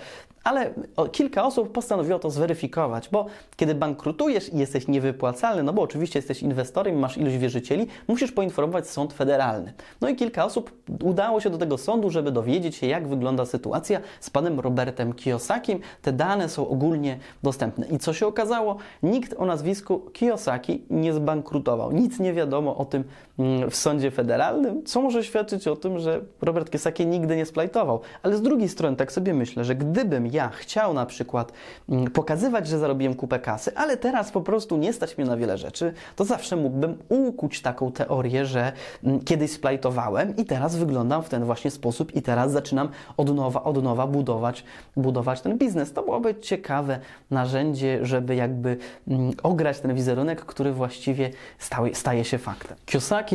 ale 0.44 0.70
kilka 1.12 1.44
osób 1.44 1.72
postanowiło 1.72 2.18
to 2.18 2.30
zweryfikować, 2.30 3.08
bo 3.08 3.26
kiedy 3.56 3.74
bankrutujesz 3.74 4.52
i 4.52 4.58
jesteś 4.58 4.88
niewypłacalny, 4.88 5.62
no 5.62 5.72
bo 5.72 5.82
oczywiście 5.82 6.18
jesteś 6.18 6.42
inwestorem, 6.42 6.98
masz 6.98 7.16
ilość 7.16 7.36
wierzycieli, 7.36 7.86
musisz 8.08 8.32
poinformować 8.32 8.88
sąd 8.88 9.12
federalny. 9.12 9.72
No 10.00 10.08
i 10.08 10.16
kilka 10.16 10.44
osób 10.44 10.72
udało 11.04 11.40
się 11.40 11.50
do 11.50 11.58
tego 11.58 11.78
sądu, 11.78 12.10
żeby 12.10 12.32
dowiedzieć 12.32 12.76
się, 12.76 12.86
jak 12.86 13.08
wygląda 13.08 13.46
sytuacja 13.46 14.00
z 14.20 14.30
panem 14.30 14.60
Robertem 14.60 15.12
Kiyosakim. 15.12 15.80
Te 16.02 16.12
dane 16.12 16.48
są 16.48 16.68
ogólnie 16.68 17.18
dostępne. 17.42 17.86
I 17.86 17.98
co 17.98 18.12
się 18.12 18.26
okazało? 18.26 18.76
Nikt 19.02 19.34
o 19.38 19.46
nazwisku 19.46 19.98
Kiyosaki 20.12 20.82
nie 20.90 21.12
zbankrutował. 21.12 21.92
Nic 21.92 22.18
nie 22.18 22.32
wiadomo 22.32 22.76
o 22.76 22.84
tym 22.84 23.04
w 23.70 23.76
sądzie 23.76 24.10
federalnym, 24.10 24.84
co 24.84 25.02
może 25.02 25.24
świadczyć 25.24 25.68
o 25.68 25.76
tym, 25.76 25.98
że 25.98 26.20
Robert 26.42 26.70
Kiyosaki 26.70 27.06
nigdy 27.06 27.36
nie 27.36 27.46
splajtował. 27.46 28.00
Ale 28.22 28.36
z 28.36 28.42
drugiej 28.42 28.68
strony 28.68 28.96
tak 28.96 29.12
sobie 29.12 29.34
myślę, 29.34 29.64
że 29.64 29.74
gdybym 29.74 30.26
ja 30.26 30.48
chciał 30.48 30.94
na 30.94 31.06
przykład 31.06 31.52
mm, 31.88 32.10
pokazywać, 32.10 32.68
że 32.68 32.78
zarobiłem 32.78 33.14
kupę 33.14 33.38
kasy, 33.38 33.72
ale 33.74 33.96
teraz 33.96 34.30
po 34.30 34.40
prostu 34.40 34.76
nie 34.76 34.92
stać 34.92 35.18
mnie 35.18 35.26
na 35.26 35.36
wiele 35.36 35.58
rzeczy, 35.58 35.92
to 36.16 36.24
zawsze 36.24 36.56
mógłbym 36.56 36.98
ukuć 37.08 37.62
taką 37.62 37.92
teorię, 37.92 38.46
że 38.46 38.72
mm, 39.04 39.20
kiedyś 39.20 39.50
splajtowałem 39.50 40.36
i 40.36 40.44
teraz 40.44 40.76
wyglądam 40.76 41.22
w 41.22 41.28
ten 41.28 41.44
właśnie 41.44 41.70
sposób 41.70 42.14
i 42.14 42.22
teraz 42.22 42.52
zaczynam 42.52 42.88
od 43.16 43.36
nowa, 43.36 43.64
od 43.64 43.82
nowa 43.82 44.06
budować, 44.06 44.64
budować 44.96 45.40
ten 45.40 45.58
biznes. 45.58 45.92
To 45.92 46.02
byłoby 46.02 46.34
ciekawe 46.34 47.00
narzędzie, 47.30 47.98
żeby 48.02 48.34
jakby 48.34 48.76
mm, 49.08 49.32
ograć 49.42 49.80
ten 49.80 49.94
wizerunek, 49.94 50.44
który 50.44 50.72
właściwie 50.72 51.30
staje, 51.92 52.24
się 52.24 52.38
faktem. 52.38 52.76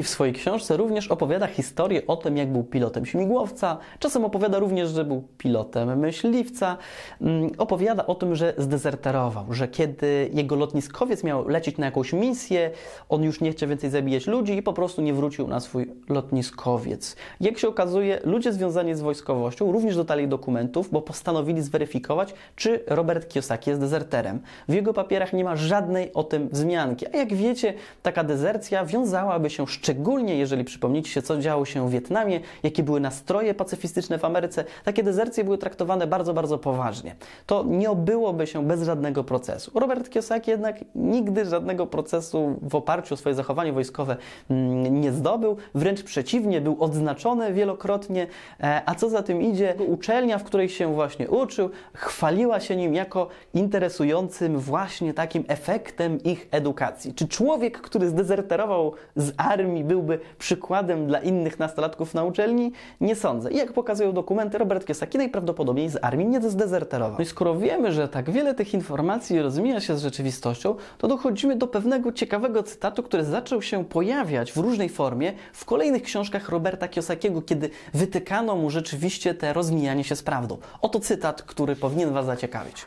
W 0.04 0.10
swojej 0.10 0.34
książce 0.34 0.78
również 0.78 1.08
opowiada 1.08 1.48
historię 1.48 2.08
o 2.08 2.18
tym, 2.18 2.38
jak 2.38 2.52
był 2.52 2.64
pilotem 2.64 3.06
śmigłowca, 3.06 3.78
czasem 4.00 4.26
opowiada 4.26 4.60
również, 4.60 4.90
że 4.90 5.06
był 5.06 5.24
pilotem 5.38 6.00
myśliwca, 6.00 6.78
mm, 7.22 7.52
opowiada 7.58 8.08
o 8.08 8.16
tym, 8.16 8.36
że 8.36 8.54
zdezerterował, 8.58 9.54
że 9.54 9.68
kiedy 9.68 10.30
jego 10.34 10.56
lotniskowiec 10.56 11.24
miał 11.24 11.48
lecieć 11.48 11.78
na 11.78 11.86
jakąś 11.86 12.14
misję, 12.14 12.72
on 13.10 13.24
już 13.24 13.42
nie 13.42 13.52
chciał 13.52 13.70
więcej 13.70 13.90
zabijać 13.90 14.28
ludzi 14.28 14.58
i 14.58 14.64
po 14.64 14.74
prostu 14.74 15.02
nie 15.02 15.14
wrócił 15.14 15.48
na 15.48 15.60
swój 15.60 15.92
lotniskowiec. 16.10 17.16
Jak 17.42 17.58
się 17.58 17.68
okazuje, 17.68 18.20
ludzie 18.24 18.54
związani 18.54 18.96
z 18.96 19.02
wojskowością 19.02 19.72
również 19.72 19.96
dodali 19.96 20.28
dokumentów, 20.28 20.90
bo 20.92 21.02
postanowili 21.02 21.62
zweryfikować, 21.62 22.34
czy 22.56 22.84
Robert 22.88 23.28
Kiyosaki 23.28 23.70
jest 23.70 23.82
dezerterem. 23.82 24.40
W 24.68 24.74
jego 24.74 24.94
papierach 24.94 25.34
nie 25.34 25.44
ma 25.44 25.56
żadnej 25.56 26.14
o 26.14 26.24
tym 26.24 26.50
wzmianki. 26.50 27.06
A 27.14 27.18
jak 27.18 27.34
wiecie, 27.34 27.74
taka 28.04 28.24
dezercja 28.24 28.86
wiązałaby 28.86 29.50
się 29.50 29.68
szczególnie, 29.82 30.36
jeżeli 30.36 30.64
przypomnicie 30.64 31.12
się, 31.12 31.22
co 31.22 31.38
działo 31.38 31.66
się 31.66 31.88
w 31.88 31.92
Wietnamie, 31.92 32.40
jakie 32.64 32.84
były 32.84 33.00
nastroje 33.00 33.54
pacyfistyczne 33.54 34.18
w 34.18 34.26
Ameryce, 34.26 34.66
takie 34.84 35.04
dezercje 35.04 35.44
były 35.44 35.58
traktowane 35.58 36.08
bardzo, 36.08 36.34
bardzo 36.34 36.58
poważnie. 36.58 37.16
To 37.46 37.64
nie 37.68 37.92
obyłoby 37.92 38.48
się 38.48 38.68
bez 38.68 38.84
żadnego 38.84 39.24
procesu. 39.24 39.72
Robert 39.80 40.10
Kiyosaki 40.10 40.52
jednak 40.52 40.76
nigdy 40.96 41.46
żadnego 41.46 41.88
procesu 41.88 42.60
w 42.62 42.76
oparciu 42.76 43.14
o 43.14 43.18
swoje 43.18 43.36
zachowanie 43.36 43.74
wojskowe 43.74 44.18
mm, 44.50 45.02
nie 45.02 45.12
zdobył, 45.12 45.58
wręcz 45.76 46.04
przeciwnie, 46.04 46.62
był 46.62 46.84
odznaczony 46.84 47.54
wielokrotnie, 47.54 48.28
e, 48.60 48.82
a 48.86 48.96
co 48.96 49.10
za 49.10 49.24
tym 49.24 49.42
idzie, 49.42 49.76
uczelnia, 49.88 50.38
w 50.38 50.44
której 50.44 50.70
się 50.70 50.94
właśnie 50.94 51.30
uczył, 51.30 51.70
chwaliła 51.94 52.60
się 52.60 52.76
nim 52.76 52.94
jako 52.94 53.28
interesującym 53.54 54.60
właśnie 54.60 55.14
takim 55.14 55.44
efektem 55.48 56.24
ich 56.24 56.48
edukacji. 56.52 57.14
Czy 57.14 57.28
człowiek, 57.28 57.82
który 57.82 58.08
zdezerterował 58.08 58.94
z 59.16 59.34
armii, 59.38 59.71
byłby 59.84 60.20
przykładem 60.40 61.08
dla 61.08 61.20
innych 61.20 61.60
nastolatków 61.60 62.14
na 62.14 62.24
uczelni? 62.24 62.72
Nie 63.02 63.16
sądzę. 63.16 63.52
I 63.52 63.58
jak 63.58 63.74
pokazują 63.74 64.14
dokumenty, 64.14 64.58
Robert 64.58 64.86
Kiyosaki 64.86 65.18
najprawdopodobniej 65.18 65.90
z 65.90 65.98
armii 66.02 66.28
nie 66.28 66.42
zdezerterował. 66.42 67.16
No 67.18 67.24
i 67.24 67.26
skoro 67.26 67.56
wiemy, 67.56 67.92
że 67.92 68.08
tak 68.08 68.32
wiele 68.32 68.54
tych 68.54 68.74
informacji 68.74 69.42
rozmija 69.42 69.80
się 69.80 69.98
z 69.98 70.02
rzeczywistością, 70.02 70.76
to 70.98 71.08
dochodzimy 71.08 71.56
do 71.56 71.68
pewnego 71.68 72.12
ciekawego 72.12 72.64
cytatu, 72.64 73.04
który 73.04 73.24
zaczął 73.24 73.62
się 73.62 73.86
pojawiać 73.86 74.52
w 74.52 74.58
różnej 74.58 74.90
formie 74.90 75.34
w 75.54 75.66
kolejnych 75.66 76.04
książkach 76.04 76.50
Roberta 76.50 76.88
Kiosakiego, 76.88 77.42
kiedy 77.42 77.70
wytykano 77.94 78.56
mu 78.56 78.70
rzeczywiście 78.70 79.34
te 79.34 79.54
rozmijanie 79.54 80.04
się 80.04 80.16
z 80.16 80.24
prawdą. 80.24 80.58
Oto 80.82 81.00
cytat, 81.00 81.42
który 81.42 81.76
powinien 81.76 82.14
Was 82.14 82.26
zaciekawić. 82.26 82.86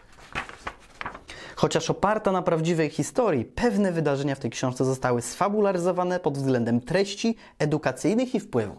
Chociaż 1.56 1.90
oparta 1.90 2.32
na 2.32 2.42
prawdziwej 2.42 2.90
historii, 2.90 3.44
pewne 3.44 3.92
wydarzenia 3.92 4.34
w 4.34 4.40
tej 4.40 4.50
książce 4.50 4.84
zostały 4.84 5.22
sfabularyzowane 5.22 6.20
pod 6.20 6.38
względem 6.38 6.80
treści 6.80 7.36
edukacyjnych 7.58 8.34
i 8.34 8.40
wpływu. 8.40 8.76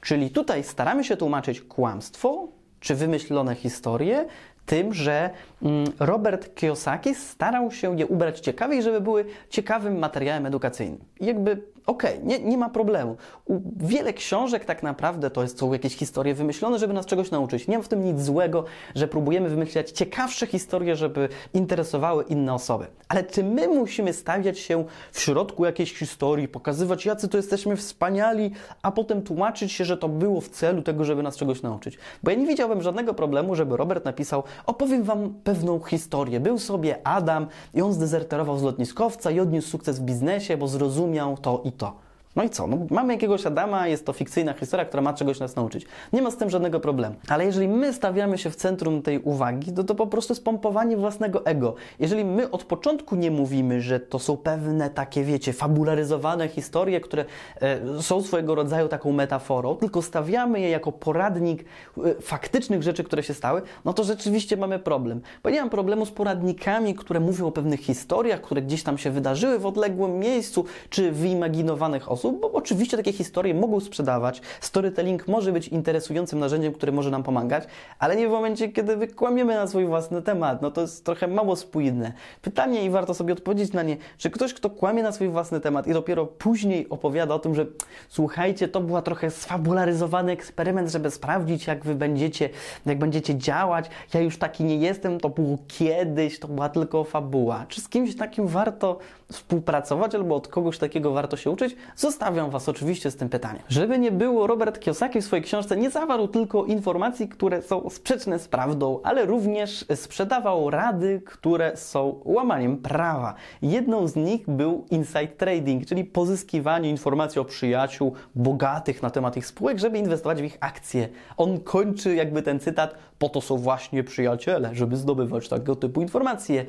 Czyli 0.00 0.30
tutaj 0.30 0.64
staramy 0.64 1.04
się 1.04 1.16
tłumaczyć 1.16 1.60
kłamstwo 1.60 2.48
czy 2.80 2.94
wymyślone 2.94 3.54
historie 3.54 4.26
tym, 4.66 4.94
że 4.94 5.30
mm, 5.62 5.84
Robert 5.98 6.54
Kiyosaki 6.54 7.14
starał 7.14 7.70
się 7.70 7.98
je 7.98 8.06
ubrać 8.06 8.40
ciekawiej, 8.40 8.82
żeby 8.82 9.00
były 9.00 9.24
ciekawym 9.50 9.98
materiałem 9.98 10.46
edukacyjnym. 10.46 11.04
jakby 11.20 11.75
okej, 11.86 12.14
okay, 12.14 12.26
nie, 12.26 12.38
nie 12.38 12.58
ma 12.58 12.70
problemu. 12.70 13.16
U 13.44 13.60
wiele 13.76 14.12
książek 14.12 14.64
tak 14.64 14.82
naprawdę 14.82 15.30
to 15.30 15.42
jest, 15.42 15.58
są 15.58 15.72
jakieś 15.72 15.96
historie 15.96 16.34
wymyślone, 16.34 16.78
żeby 16.78 16.94
nas 16.94 17.06
czegoś 17.06 17.30
nauczyć. 17.30 17.68
Nie 17.68 17.78
ma 17.78 17.84
w 17.84 17.88
tym 17.88 18.04
nic 18.04 18.22
złego, 18.22 18.64
że 18.94 19.08
próbujemy 19.08 19.48
wymyślać 19.48 19.90
ciekawsze 19.90 20.46
historie, 20.46 20.96
żeby 20.96 21.28
interesowały 21.54 22.24
inne 22.24 22.54
osoby. 22.54 22.86
Ale 23.08 23.24
czy 23.24 23.44
my 23.44 23.68
musimy 23.68 24.12
stawiać 24.12 24.58
się 24.58 24.84
w 25.12 25.20
środku 25.20 25.64
jakiejś 25.64 25.98
historii, 25.98 26.48
pokazywać, 26.48 27.06
jacy 27.06 27.28
to 27.28 27.36
jesteśmy 27.36 27.76
wspaniali, 27.76 28.50
a 28.82 28.92
potem 28.92 29.22
tłumaczyć 29.22 29.72
się, 29.72 29.84
że 29.84 29.96
to 29.96 30.08
było 30.08 30.40
w 30.40 30.48
celu 30.48 30.82
tego, 30.82 31.04
żeby 31.04 31.22
nas 31.22 31.36
czegoś 31.36 31.62
nauczyć? 31.62 31.98
Bo 32.22 32.30
ja 32.30 32.36
nie 32.36 32.46
widziałbym 32.46 32.82
żadnego 32.82 33.14
problemu, 33.14 33.54
żeby 33.54 33.76
Robert 33.76 34.04
napisał, 34.04 34.42
opowiem 34.66 35.02
Wam 35.02 35.34
pewną 35.44 35.80
historię. 35.80 36.40
Był 36.40 36.58
sobie 36.58 37.06
Adam 37.06 37.46
i 37.74 37.82
on 37.82 37.92
zdezerterował 37.92 38.58
z 38.58 38.62
lotniskowca 38.62 39.30
i 39.30 39.40
odniósł 39.40 39.68
sukces 39.68 39.98
w 39.98 40.02
biznesie, 40.02 40.56
bo 40.56 40.68
zrozumiał 40.68 41.36
to 41.36 41.62
i 41.64 41.72
to. 41.78 42.05
No 42.36 42.44
i 42.44 42.50
co? 42.50 42.66
No, 42.66 42.78
mamy 42.90 43.12
jakiegoś 43.12 43.46
Adama, 43.46 43.88
jest 43.88 44.06
to 44.06 44.12
fikcyjna 44.12 44.52
historia, 44.52 44.84
która 44.84 45.02
ma 45.02 45.14
czegoś 45.14 45.40
nas 45.40 45.56
nauczyć. 45.56 45.86
Nie 46.12 46.22
ma 46.22 46.30
z 46.30 46.36
tym 46.36 46.50
żadnego 46.50 46.80
problemu. 46.80 47.14
Ale 47.28 47.44
jeżeli 47.44 47.68
my 47.68 47.92
stawiamy 47.92 48.38
się 48.38 48.50
w 48.50 48.56
centrum 48.56 49.02
tej 49.02 49.18
uwagi, 49.18 49.72
to 49.72 49.84
to 49.84 49.94
po 49.94 50.06
prostu 50.06 50.32
jest 50.32 50.44
pompowanie 50.44 50.96
własnego 50.96 51.46
ego. 51.46 51.74
Jeżeli 51.98 52.24
my 52.24 52.50
od 52.50 52.64
początku 52.64 53.16
nie 53.16 53.30
mówimy, 53.30 53.80
że 53.80 54.00
to 54.00 54.18
są 54.18 54.36
pewne 54.36 54.90
takie, 54.90 55.24
wiecie, 55.24 55.52
fabularyzowane 55.52 56.48
historie, 56.48 57.00
które 57.00 57.24
e, 57.60 58.02
są 58.02 58.22
swojego 58.22 58.54
rodzaju 58.54 58.88
taką 58.88 59.12
metaforą, 59.12 59.76
tylko 59.76 60.02
stawiamy 60.02 60.60
je 60.60 60.68
jako 60.68 60.92
poradnik 60.92 61.64
e, 62.04 62.14
faktycznych 62.20 62.82
rzeczy, 62.82 63.04
które 63.04 63.22
się 63.22 63.34
stały, 63.34 63.62
no 63.84 63.92
to 63.92 64.04
rzeczywiście 64.04 64.56
mamy 64.56 64.78
problem. 64.78 65.20
Bo 65.42 65.50
nie 65.50 65.60
mam 65.60 65.70
problemu 65.70 66.06
z 66.06 66.10
poradnikami, 66.10 66.94
które 66.94 67.20
mówią 67.20 67.46
o 67.46 67.52
pewnych 67.52 67.80
historiach, 67.80 68.40
które 68.40 68.62
gdzieś 68.62 68.82
tam 68.82 68.98
się 68.98 69.10
wydarzyły 69.10 69.58
w 69.58 69.66
odległym 69.66 70.18
miejscu, 70.18 70.64
czy 70.90 71.12
wyimaginowanych 71.12 72.10
osób, 72.10 72.25
sposób, 72.26 72.40
bo 72.40 72.52
oczywiście 72.52 72.96
takie 72.96 73.12
historie 73.12 73.54
mogą 73.54 73.80
sprzedawać. 73.80 74.40
Storytelling 74.60 75.28
może 75.28 75.52
być 75.52 75.68
interesującym 75.68 76.38
narzędziem, 76.38 76.72
które 76.72 76.92
może 76.92 77.10
nam 77.10 77.22
pomagać, 77.22 77.64
ale 77.98 78.16
nie 78.16 78.28
w 78.28 78.30
momencie, 78.30 78.68
kiedy 78.68 78.96
wykłamiemy 78.96 79.54
na 79.54 79.66
swój 79.66 79.86
własny 79.86 80.22
temat. 80.22 80.62
No 80.62 80.70
to 80.70 80.80
jest 80.80 81.04
trochę 81.04 81.28
mało 81.28 81.56
spójne. 81.56 82.12
Pytanie 82.42 82.84
i 82.84 82.90
warto 82.90 83.14
sobie 83.14 83.32
odpowiedzieć 83.32 83.72
na 83.72 83.82
nie, 83.82 83.96
czy 84.18 84.30
ktoś, 84.30 84.54
kto 84.54 84.70
kłamie 84.70 85.02
na 85.02 85.12
swój 85.12 85.28
własny 85.28 85.60
temat 85.60 85.86
i 85.86 85.92
dopiero 85.92 86.26
później 86.26 86.88
opowiada 86.88 87.34
o 87.34 87.38
tym, 87.38 87.54
że 87.54 87.66
słuchajcie, 88.08 88.68
to 88.68 88.80
była 88.80 89.02
trochę 89.02 89.30
sfabularyzowany 89.30 90.32
eksperyment, 90.32 90.90
żeby 90.90 91.10
sprawdzić, 91.10 91.66
jak 91.66 91.84
wy 91.84 91.94
będziecie, 91.94 92.50
jak 92.86 92.98
będziecie 92.98 93.34
działać. 93.34 93.90
Ja 94.14 94.20
już 94.20 94.38
taki 94.38 94.64
nie 94.64 94.76
jestem, 94.76 95.20
to 95.20 95.28
było 95.28 95.58
kiedyś, 95.68 96.38
to 96.38 96.48
była 96.48 96.68
tylko 96.68 97.04
fabuła. 97.04 97.66
Czy 97.68 97.80
z 97.80 97.88
kimś 97.88 98.16
takim 98.16 98.46
warto 98.46 98.98
współpracować 99.32 100.14
albo 100.14 100.36
od 100.36 100.48
kogoś 100.48 100.78
takiego 100.78 101.12
warto 101.12 101.36
się 101.36 101.50
uczyć? 101.50 101.76
Zostawiam 102.16 102.50
Was 102.50 102.68
oczywiście 102.68 103.10
z 103.10 103.16
tym 103.16 103.28
pytaniem. 103.28 103.62
Żeby 103.68 103.98
nie 103.98 104.12
było, 104.12 104.46
Robert 104.46 104.78
Kiyosaki 104.78 105.20
w 105.20 105.24
swojej 105.24 105.44
książce 105.44 105.76
nie 105.76 105.90
zawarł 105.90 106.28
tylko 106.28 106.64
informacji, 106.64 107.28
które 107.28 107.62
są 107.62 107.90
sprzeczne 107.90 108.38
z 108.38 108.48
prawdą, 108.48 109.00
ale 109.02 109.26
również 109.26 109.84
sprzedawał 109.94 110.70
rady, 110.70 111.22
które 111.26 111.76
są 111.76 112.20
łamaniem 112.24 112.76
prawa. 112.76 113.34
Jedną 113.62 114.08
z 114.08 114.16
nich 114.16 114.50
był 114.50 114.84
inside 114.90 115.28
trading, 115.28 115.86
czyli 115.86 116.04
pozyskiwanie 116.04 116.90
informacji 116.90 117.40
o 117.40 117.44
przyjaciół 117.44 118.12
bogatych 118.34 119.02
na 119.02 119.10
temat 119.10 119.36
ich 119.36 119.46
spółek, 119.46 119.78
żeby 119.78 119.98
inwestować 119.98 120.42
w 120.42 120.44
ich 120.44 120.56
akcje. 120.60 121.08
On 121.36 121.60
kończy 121.60 122.14
jakby 122.14 122.42
ten 122.42 122.60
cytat, 122.60 122.94
po 123.18 123.28
to 123.28 123.40
są 123.40 123.56
właśnie 123.56 124.04
przyjaciele, 124.04 124.70
żeby 124.72 124.96
zdobywać 124.96 125.48
tego 125.48 125.76
typu 125.76 126.02
informacje. 126.02 126.66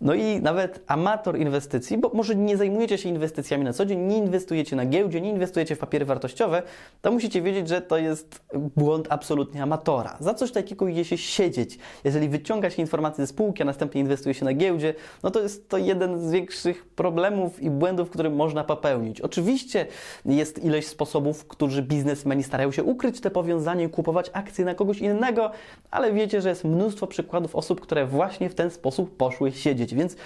No 0.00 0.14
i 0.14 0.42
nawet 0.42 0.84
amator 0.86 1.38
inwestycji, 1.38 1.98
bo 1.98 2.10
może 2.14 2.34
nie 2.34 2.56
zajmujecie 2.56 2.98
się 2.98 3.08
inwestycjami 3.08 3.64
na 3.64 3.72
co 3.72 3.86
dzień, 3.86 4.00
nie 4.00 4.16
inwestujecie 4.16 4.76
na 4.76 4.87
giełdzie, 4.88 5.20
nie 5.20 5.30
inwestujecie 5.30 5.76
w 5.76 5.78
papiery 5.78 6.04
wartościowe, 6.04 6.62
to 7.02 7.12
musicie 7.12 7.42
wiedzieć, 7.42 7.68
że 7.68 7.82
to 7.82 7.98
jest 7.98 8.40
błąd 8.76 9.06
absolutnie 9.10 9.62
amatora. 9.62 10.16
Za 10.20 10.34
coś 10.34 10.52
takiego 10.52 10.88
idzie 10.88 11.04
się 11.04 11.18
siedzieć. 11.18 11.78
Jeżeli 12.04 12.28
wyciąga 12.28 12.70
się 12.70 12.82
informacje 12.82 13.26
ze 13.26 13.28
spółki, 13.32 13.62
a 13.62 13.66
następnie 13.66 14.00
inwestuje 14.00 14.34
się 14.34 14.44
na 14.44 14.52
giełdzie, 14.52 14.94
no 15.22 15.30
to 15.30 15.40
jest 15.40 15.68
to 15.68 15.78
jeden 15.78 16.28
z 16.28 16.32
większych 16.32 16.88
problemów 16.88 17.62
i 17.62 17.70
błędów, 17.70 18.10
które 18.10 18.30
można 18.30 18.64
popełnić. 18.64 19.20
Oczywiście 19.20 19.86
jest 20.24 20.64
ileś 20.64 20.86
sposobów, 20.86 21.46
którzy 21.46 21.82
biznesmeni 21.82 22.42
starają 22.42 22.72
się 22.72 22.84
ukryć 22.84 23.20
te 23.20 23.30
powiązanie 23.30 23.84
i 23.84 23.88
kupować 23.88 24.30
akcje 24.32 24.64
na 24.64 24.74
kogoś 24.74 24.98
innego, 24.98 25.50
ale 25.90 26.12
wiecie, 26.12 26.40
że 26.42 26.48
jest 26.48 26.64
mnóstwo 26.64 27.06
przykładów 27.06 27.56
osób, 27.56 27.80
które 27.80 28.06
właśnie 28.06 28.50
w 28.50 28.54
ten 28.54 28.70
sposób 28.70 29.16
poszły 29.16 29.52
siedzieć, 29.52 29.94
więc 29.94 30.16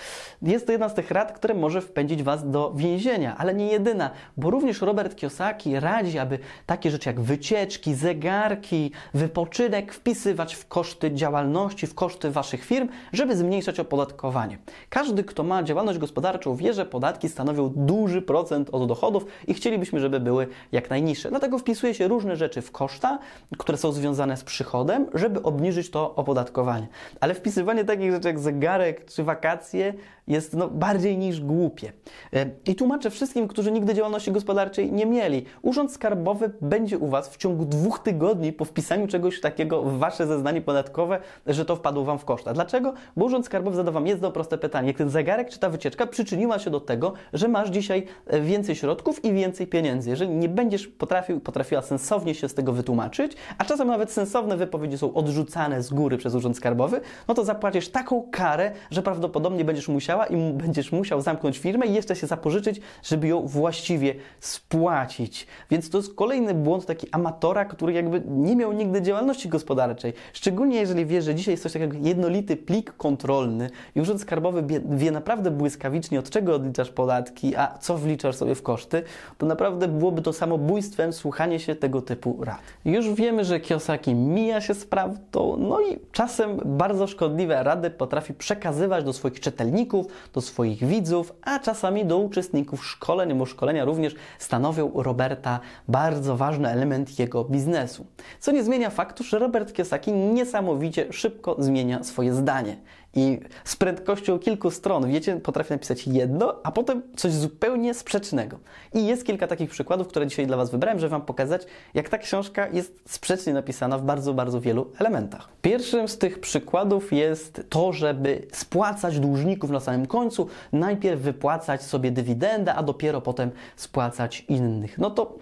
jest 0.43 0.67
to 0.67 0.73
jedna 0.73 0.89
z 0.89 0.95
tych 0.95 1.11
rad, 1.11 1.33
które 1.33 1.55
może 1.55 1.81
wpędzić 1.81 2.23
Was 2.23 2.51
do 2.51 2.73
więzienia, 2.77 3.37
ale 3.39 3.55
nie 3.55 3.67
jedyna, 3.67 4.11
bo 4.37 4.51
również 4.53 4.81
Robert 4.81 5.17
Kiyosaki 5.17 5.81
radzi, 5.81 6.19
aby 6.19 6.39
takie 6.67 6.91
rzeczy 6.91 7.09
jak 7.09 7.21
wycieczki, 7.21 7.95
zegarki, 7.95 8.91
wypoczynek 9.15 9.93
wpisywać 9.93 10.55
w 10.55 10.69
koszty 10.69 11.13
działalności, 11.15 11.87
w 11.87 11.95
koszty 11.95 12.31
Waszych 12.31 12.65
firm, 12.65 12.89
żeby 13.13 13.37
zmniejszać 13.37 13.81
opodatkowanie. 13.81 14.59
Każdy, 14.89 15.25
kto 15.25 15.43
ma 15.43 15.63
działalność 15.63 15.99
gospodarczą, 15.99 16.57
wie, 16.57 16.73
że 16.73 16.87
podatki 16.87 17.29
stanowią 17.29 17.73
duży 17.77 18.23
procent 18.23 18.69
od 18.73 18.89
dochodów 18.89 19.27
i 19.47 19.55
chcielibyśmy, 19.55 20.01
żeby 20.01 20.21
były 20.21 20.47
jak 20.73 20.91
najniższe. 20.91 21.29
Dlatego 21.31 21.59
wpisuje 21.59 21.95
się 21.95 22.09
różne 22.09 22.37
rzeczy 22.37 22.63
w 22.63 22.73
koszta, 22.73 23.19
które 23.59 23.79
są 23.79 23.93
związane 23.93 24.37
z 24.37 24.45
przychodem, 24.45 25.07
żeby 25.15 25.43
obniżyć 25.43 25.91
to 25.91 26.15
opodatkowanie. 26.15 26.89
Ale 27.21 27.35
wpisywanie 27.35 27.85
takich 27.85 28.13
rzeczy 28.13 28.29
jak 28.29 28.39
zegarek 28.39 29.05
czy 29.05 29.25
wakacje 29.25 29.95
jest 30.27 30.55
no, 30.55 30.69
bardziej 30.69 31.19
niż 31.19 31.41
głupie. 31.41 31.93
E, 32.33 32.47
I 32.67 32.75
tłumaczę 32.75 33.11
wszystkim, 33.11 33.49
którzy 33.49 33.73
nigdy 33.73 33.95
działalności 33.95 34.32
gospodarczej 34.33 34.93
nie 34.93 35.07
mieli. 35.07 35.45
Urząd 35.63 35.93
Skarbowy 35.93 36.51
będzie 36.61 36.99
u 36.99 37.09
Was 37.09 37.29
w 37.29 37.37
ciągu 37.37 37.65
dwóch 37.65 37.99
tygodni 37.99 38.53
po 38.53 38.65
wpisaniu 38.65 39.07
czegoś 39.07 39.41
takiego 39.41 39.83
w 39.83 39.99
Wasze 39.99 40.27
zeznanie 40.27 40.61
podatkowe, 40.61 41.19
że 41.47 41.65
to 41.65 41.77
wpadło 41.77 42.05
Wam 42.05 42.19
w 42.19 42.25
koszta. 42.25 42.53
Dlaczego? 42.53 42.93
Bo 43.17 43.25
Urząd 43.25 43.47
Skarbowy 43.47 43.77
zada 43.77 43.91
Wam 43.91 44.07
jedno 44.07 44.33
proste 44.33 44.59
pytanie. 44.59 44.89
Jak 44.89 44.97
ten 44.97 45.11
zegarek 45.11 45.51
czy 45.51 45.59
ta 45.59 45.69
wycieczka 45.69 46.07
przyczyniła 46.07 46.59
się 46.59 46.71
do 46.71 46.81
tego, 46.81 47.13
że 47.33 47.49
masz 47.49 47.71
dzisiaj 47.71 48.07
e, 48.27 48.41
więcej 48.41 48.77
środków 48.77 49.25
i 49.25 49.33
więcej 49.33 49.67
pieniędzy. 49.67 50.11
Jeżeli 50.11 50.31
nie 50.31 50.49
będziesz 50.49 50.87
potrafił, 50.87 51.41
potrafiła 51.41 51.83
sensownie 51.83 52.35
się 52.35 52.49
z 52.49 52.55
tego 52.55 52.73
wytłumaczyć, 52.73 53.33
a 53.59 53.65
czasem 53.65 53.89
nawet 53.89 54.13
sensowne 54.13 54.57
wypowiedzi 54.57 54.99
są 54.99 55.15
odrzucane 55.15 55.83
z 55.83 55.91
góry 55.91 56.19
przez 56.19 56.35
Urząd 56.35 56.57
Skarbowy, 56.57 57.01
no 57.29 57.35
to 57.35 57.45
zapłacisz 57.45 57.89
taką 57.89 58.29
karę, 58.31 58.73
że 58.91 59.03
prawdopodobnie 59.03 59.65
będziesz 59.65 59.89
musiała 59.89 60.27
i 60.27 60.53
będziesz 60.53 60.93
musiał 60.93 61.21
zamknąć 61.21 61.59
firmę 61.59 61.87
i 61.87 61.95
jeszcze 61.95 62.17
się 62.17 62.27
zapożyczyć, 62.27 62.81
żeby 63.03 63.29
ją 63.29 63.47
właściwie 63.47 64.15
spłacić. 64.41 65.47
Więc 65.71 65.91
to 65.91 65.99
jest 65.99 66.15
kolejny 66.15 66.55
błąd 66.55 66.87
taki 66.87 67.07
amatora, 67.13 67.65
który 67.65 67.93
jakby 67.93 68.23
nie 68.27 68.57
miał 68.57 68.73
nigdy 68.73 69.03
działalności 69.03 69.49
gospodarczej. 69.49 70.13
Szczególnie 70.33 70.77
jeżeli 70.77 71.07
wie, 71.07 71.23
że 71.23 71.35
dzisiaj 71.35 71.53
jest 71.53 71.63
coś 71.63 71.73
takiego 71.73 71.95
jak 71.95 72.07
jednolity 72.07 72.57
plik 72.57 72.97
kontrolny 72.97 73.71
i 73.95 74.01
Urząd 74.01 74.21
Skarbowy 74.21 74.81
wie, 74.91 75.11
naprawdę 75.11 75.51
błyskawicznie, 75.51 76.19
od 76.19 76.31
czego 76.31 76.55
odliczasz 76.55 76.91
podatki, 76.91 77.57
a 77.57 77.79
co 77.79 77.99
wliczasz 77.99 78.37
sobie 78.37 78.55
w 78.55 78.63
koszty, 78.63 79.03
to 79.39 79.47
naprawdę 79.47 79.89
byłoby 79.89 80.23
to 80.23 80.33
samobójstwem 80.33 81.13
słuchanie 81.13 81.61
się 81.61 81.75
tego 81.75 82.03
typu 82.03 82.45
rad. 82.45 82.61
Już 82.85 83.11
wiemy, 83.11 83.45
że 83.45 83.61
Kiyosaki 83.61 84.15
mija 84.15 84.61
się 84.61 84.75
z 84.75 84.87
prawdą, 84.87 85.57
no 85.57 85.81
i 85.81 85.99
czasem 86.13 86.61
bardzo 86.65 87.07
szkodliwe 87.07 87.63
rady 87.63 87.91
potrafi 87.91 88.35
przekazywać 88.35 89.05
do 89.05 89.13
swoich 89.13 89.41
czytelników, 89.41 90.07
do 90.35 90.41
swoich 90.41 90.85
widzów, 90.85 91.33
a 91.43 91.59
czasami 91.59 92.05
do 92.05 92.19
uczestników 92.19 92.87
szkoleń, 92.87 93.35
bo 93.35 93.47
szkolenia 93.47 93.85
również 93.85 94.12
stanowią 94.39 94.91
Roberta 94.95 95.61
bardzo 95.89 96.37
ważny 96.37 96.69
element 96.69 97.19
jego 97.19 97.45
biznesu. 97.45 98.07
Co 98.41 98.53
nie 98.53 98.65
zmienia 98.65 98.91
faktu, 98.91 99.25
że 99.25 99.39
Robert 99.39 99.73
Kiyosaki 99.73 100.13
niesamowicie 100.13 101.13
szybko 101.13 101.57
zmienia 101.59 102.05
swoje 102.05 102.35
zdanie. 102.35 102.77
I 103.15 103.41
z 103.65 103.77
prędkością 103.77 104.39
kilku 104.39 104.71
stron, 104.71 105.09
wiecie, 105.09 105.37
potrafi 105.37 105.73
napisać 105.73 106.07
jedno, 106.07 106.55
a 106.63 106.73
potem 106.73 107.03
coś 107.17 107.33
zupełnie 107.33 107.95
sprzecznego. 107.95 108.59
I 108.95 109.07
jest 109.07 109.27
kilka 109.27 109.47
takich 109.47 109.71
przykładów, 109.71 110.09
które 110.09 110.27
dzisiaj 110.27 110.47
dla 110.47 110.57
Was 110.57 110.71
wybrałem, 110.71 110.99
żeby 110.99 111.11
Wam 111.11 111.23
pokazać, 111.23 111.63
jak 111.95 112.09
ta 112.09 112.19
książka 112.19 112.69
jest 112.69 112.95
sprzecznie 113.09 113.53
napisana 113.53 113.99
w 113.99 114.03
bardzo, 114.03 114.35
bardzo 114.35 114.61
wielu 114.61 114.91
elementach. 114.99 115.49
Pierwszym 115.63 116.09
z 116.09 116.19
tych 116.19 116.41
przykładów 116.41 117.13
jest 117.13 117.63
to, 117.69 117.93
żeby 117.93 118.47
spłacać 118.53 119.21
dłużników 119.21 119.71
na 119.71 119.81
samym 119.81 120.07
końcu, 120.07 120.49
najpierw 120.73 121.21
wypłacać 121.21 121.83
sobie 121.83 122.11
dywidendę, 122.11 122.75
a 122.75 122.83
dopiero 122.83 123.21
potem 123.21 123.51
spłacać 123.77 124.45
innych. 124.49 124.99
No 124.99 125.11
to 125.11 125.39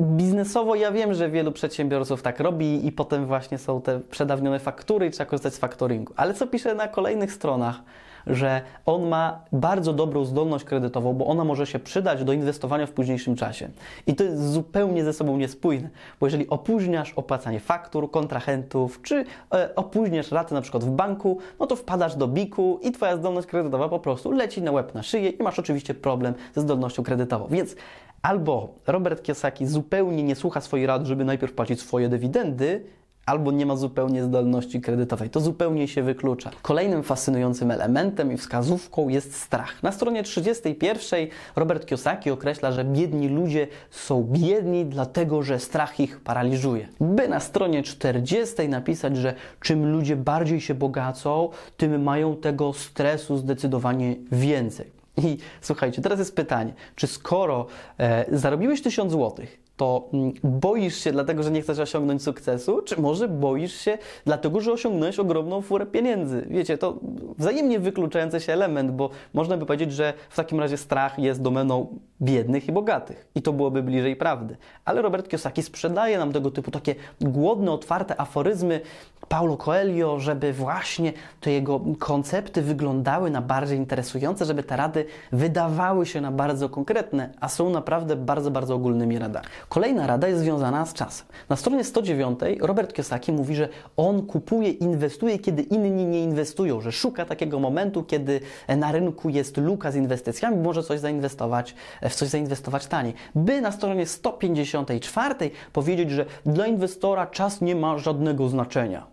Biznesowo 0.00 0.74
ja 0.74 0.92
wiem, 0.92 1.14
że 1.14 1.30
wielu 1.30 1.52
przedsiębiorców 1.52 2.22
tak 2.22 2.40
robi 2.40 2.86
i 2.86 2.92
potem 2.92 3.26
właśnie 3.26 3.58
są 3.58 3.82
te 3.82 4.00
przedawnione 4.00 4.58
faktury 4.58 5.06
i 5.06 5.10
trzeba 5.10 5.30
korzystać 5.30 5.54
z 5.54 5.58
faktoringu. 5.58 6.12
Ale 6.16 6.34
co 6.34 6.46
pisze 6.46 6.74
na 6.74 6.88
kolejnych 6.88 7.32
stronach, 7.32 7.82
że 8.26 8.60
on 8.86 9.08
ma 9.08 9.44
bardzo 9.52 9.92
dobrą 9.92 10.24
zdolność 10.24 10.64
kredytową, 10.64 11.12
bo 11.12 11.26
ona 11.26 11.44
może 11.44 11.66
się 11.66 11.78
przydać 11.78 12.24
do 12.24 12.32
inwestowania 12.32 12.86
w 12.86 12.90
późniejszym 12.90 13.36
czasie. 13.36 13.68
I 14.06 14.14
to 14.14 14.24
jest 14.24 14.52
zupełnie 14.52 15.04
ze 15.04 15.12
sobą 15.12 15.36
niespójne, 15.36 15.88
bo 16.20 16.26
jeżeli 16.26 16.48
opóźniasz 16.48 17.12
opłacanie 17.12 17.60
faktur, 17.60 18.10
kontrahentów, 18.10 19.02
czy 19.02 19.24
e, 19.54 19.74
opóźniasz 19.76 20.32
raty 20.32 20.54
na 20.54 20.60
przykład 20.60 20.84
w 20.84 20.90
banku, 20.90 21.38
no 21.60 21.66
to 21.66 21.76
wpadasz 21.76 22.16
do 22.16 22.28
biku 22.28 22.78
i 22.82 22.92
twoja 22.92 23.16
zdolność 23.16 23.48
kredytowa 23.48 23.88
po 23.88 23.98
prostu 23.98 24.30
leci 24.30 24.62
na 24.62 24.72
łeb 24.72 24.94
na 24.94 25.02
szyję 25.02 25.30
i 25.30 25.42
masz 25.42 25.58
oczywiście 25.58 25.94
problem 25.94 26.34
ze 26.54 26.60
zdolnością 26.60 27.02
kredytową. 27.02 27.46
Więc 27.50 27.76
albo 28.22 28.74
Robert 28.86 29.22
Kiyosaki 29.22 29.66
zupełnie 29.66 30.22
nie 30.22 30.34
słucha 30.34 30.60
swojej 30.60 30.86
rady, 30.86 31.06
żeby 31.06 31.24
najpierw 31.24 31.52
płacić 31.52 31.80
swoje 31.80 32.08
dywidendy, 32.08 32.84
albo 33.26 33.52
nie 33.52 33.66
ma 33.66 33.76
zupełnie 33.76 34.22
zdolności 34.22 34.80
kredytowej. 34.80 35.30
To 35.30 35.40
zupełnie 35.40 35.88
się 35.88 36.02
wyklucza. 36.02 36.50
Kolejnym 36.62 37.02
fascynującym 37.02 37.70
elementem 37.70 38.32
i 38.32 38.36
wskazówką 38.36 39.08
jest 39.08 39.34
strach. 39.34 39.82
Na 39.82 39.92
stronie 39.92 40.22
31 40.22 41.28
Robert 41.56 41.86
Kiyosaki 41.86 42.30
określa, 42.30 42.72
że 42.72 42.84
biedni 42.84 43.28
ludzie 43.28 43.66
są 43.90 44.22
biedni 44.22 44.86
dlatego, 44.86 45.42
że 45.42 45.58
strach 45.58 46.00
ich 46.00 46.20
paraliżuje. 46.20 46.88
By 47.00 47.28
na 47.28 47.40
stronie 47.40 47.82
40 47.82 48.68
napisać, 48.68 49.16
że 49.16 49.34
czym 49.60 49.92
ludzie 49.92 50.16
bardziej 50.16 50.60
się 50.60 50.74
bogacą, 50.74 51.48
tym 51.76 52.02
mają 52.02 52.36
tego 52.36 52.72
stresu 52.72 53.36
zdecydowanie 53.36 54.16
więcej. 54.32 55.02
I 55.16 55.38
słuchajcie, 55.60 56.02
teraz 56.02 56.18
jest 56.18 56.36
pytanie, 56.36 56.72
czy 56.96 57.06
skoro 57.06 57.66
e, 57.98 58.38
zarobiłeś 58.38 58.82
1000 58.82 59.12
złotych, 59.12 59.61
to 59.82 60.08
mm, 60.12 60.32
boisz 60.44 60.96
się 60.96 61.12
dlatego, 61.12 61.42
że 61.42 61.50
nie 61.50 61.62
chcesz 61.62 61.78
osiągnąć 61.78 62.22
sukcesu, 62.22 62.82
czy 62.82 63.00
może 63.00 63.28
boisz 63.28 63.74
się 63.74 63.98
dlatego, 64.24 64.60
że 64.60 64.72
osiągnąłeś 64.72 65.18
ogromną 65.18 65.62
furę 65.62 65.86
pieniędzy? 65.86 66.46
Wiecie, 66.50 66.78
to 66.78 66.98
wzajemnie 67.38 67.78
wykluczający 67.78 68.40
się 68.40 68.52
element, 68.52 68.90
bo 68.90 69.10
można 69.34 69.56
by 69.56 69.66
powiedzieć, 69.66 69.92
że 69.92 70.12
w 70.30 70.36
takim 70.36 70.60
razie 70.60 70.76
strach 70.76 71.18
jest 71.18 71.42
domeną 71.42 71.98
biednych 72.22 72.68
i 72.68 72.72
bogatych. 72.72 73.28
I 73.34 73.42
to 73.42 73.52
byłoby 73.52 73.82
bliżej 73.82 74.16
prawdy. 74.16 74.56
Ale 74.84 75.02
Robert 75.02 75.28
Kiyosaki 75.28 75.62
sprzedaje 75.62 76.18
nam 76.18 76.32
tego 76.32 76.50
typu 76.50 76.70
takie 76.70 76.94
głodne, 77.20 77.72
otwarte 77.72 78.20
aforyzmy 78.20 78.80
Paulo 79.28 79.56
Coelho, 79.56 80.20
żeby 80.20 80.52
właśnie 80.52 81.12
te 81.40 81.52
jego 81.52 81.80
koncepty 81.98 82.62
wyglądały 82.62 83.30
na 83.30 83.42
bardziej 83.42 83.78
interesujące, 83.78 84.44
żeby 84.44 84.62
te 84.62 84.76
rady 84.76 85.04
wydawały 85.32 86.06
się 86.06 86.20
na 86.20 86.32
bardzo 86.32 86.68
konkretne, 86.68 87.30
a 87.40 87.48
są 87.48 87.70
naprawdę 87.70 88.16
bardzo, 88.16 88.50
bardzo 88.50 88.74
ogólnymi 88.74 89.18
radami. 89.18 89.46
Kolejna 89.72 90.06
rada 90.06 90.28
jest 90.28 90.40
związana 90.40 90.86
z 90.86 90.94
czasem. 90.94 91.26
Na 91.48 91.56
stronie 91.56 91.84
109 91.84 92.40
Robert 92.60 92.92
Kiyosaki 92.92 93.32
mówi, 93.32 93.54
że 93.54 93.68
on 93.96 94.26
kupuje, 94.26 94.70
inwestuje, 94.70 95.38
kiedy 95.38 95.62
inni 95.62 96.04
nie 96.04 96.22
inwestują, 96.22 96.80
że 96.80 96.92
szuka 96.92 97.24
takiego 97.24 97.60
momentu, 97.60 98.02
kiedy 98.02 98.40
na 98.76 98.92
rynku 98.92 99.28
jest 99.28 99.56
luka 99.56 99.92
z 99.92 99.96
inwestycjami, 99.96 100.56
może 100.56 100.82
coś 100.82 101.00
zainwestować, 101.00 101.74
w 102.02 102.14
coś 102.14 102.28
zainwestować 102.28 102.86
taniej. 102.86 103.14
By 103.34 103.60
na 103.60 103.72
stronie 103.72 104.06
154 104.06 105.50
powiedzieć, 105.72 106.10
że 106.10 106.26
dla 106.46 106.66
inwestora 106.66 107.26
czas 107.26 107.60
nie 107.60 107.76
ma 107.76 107.98
żadnego 107.98 108.48
znaczenia. 108.48 109.06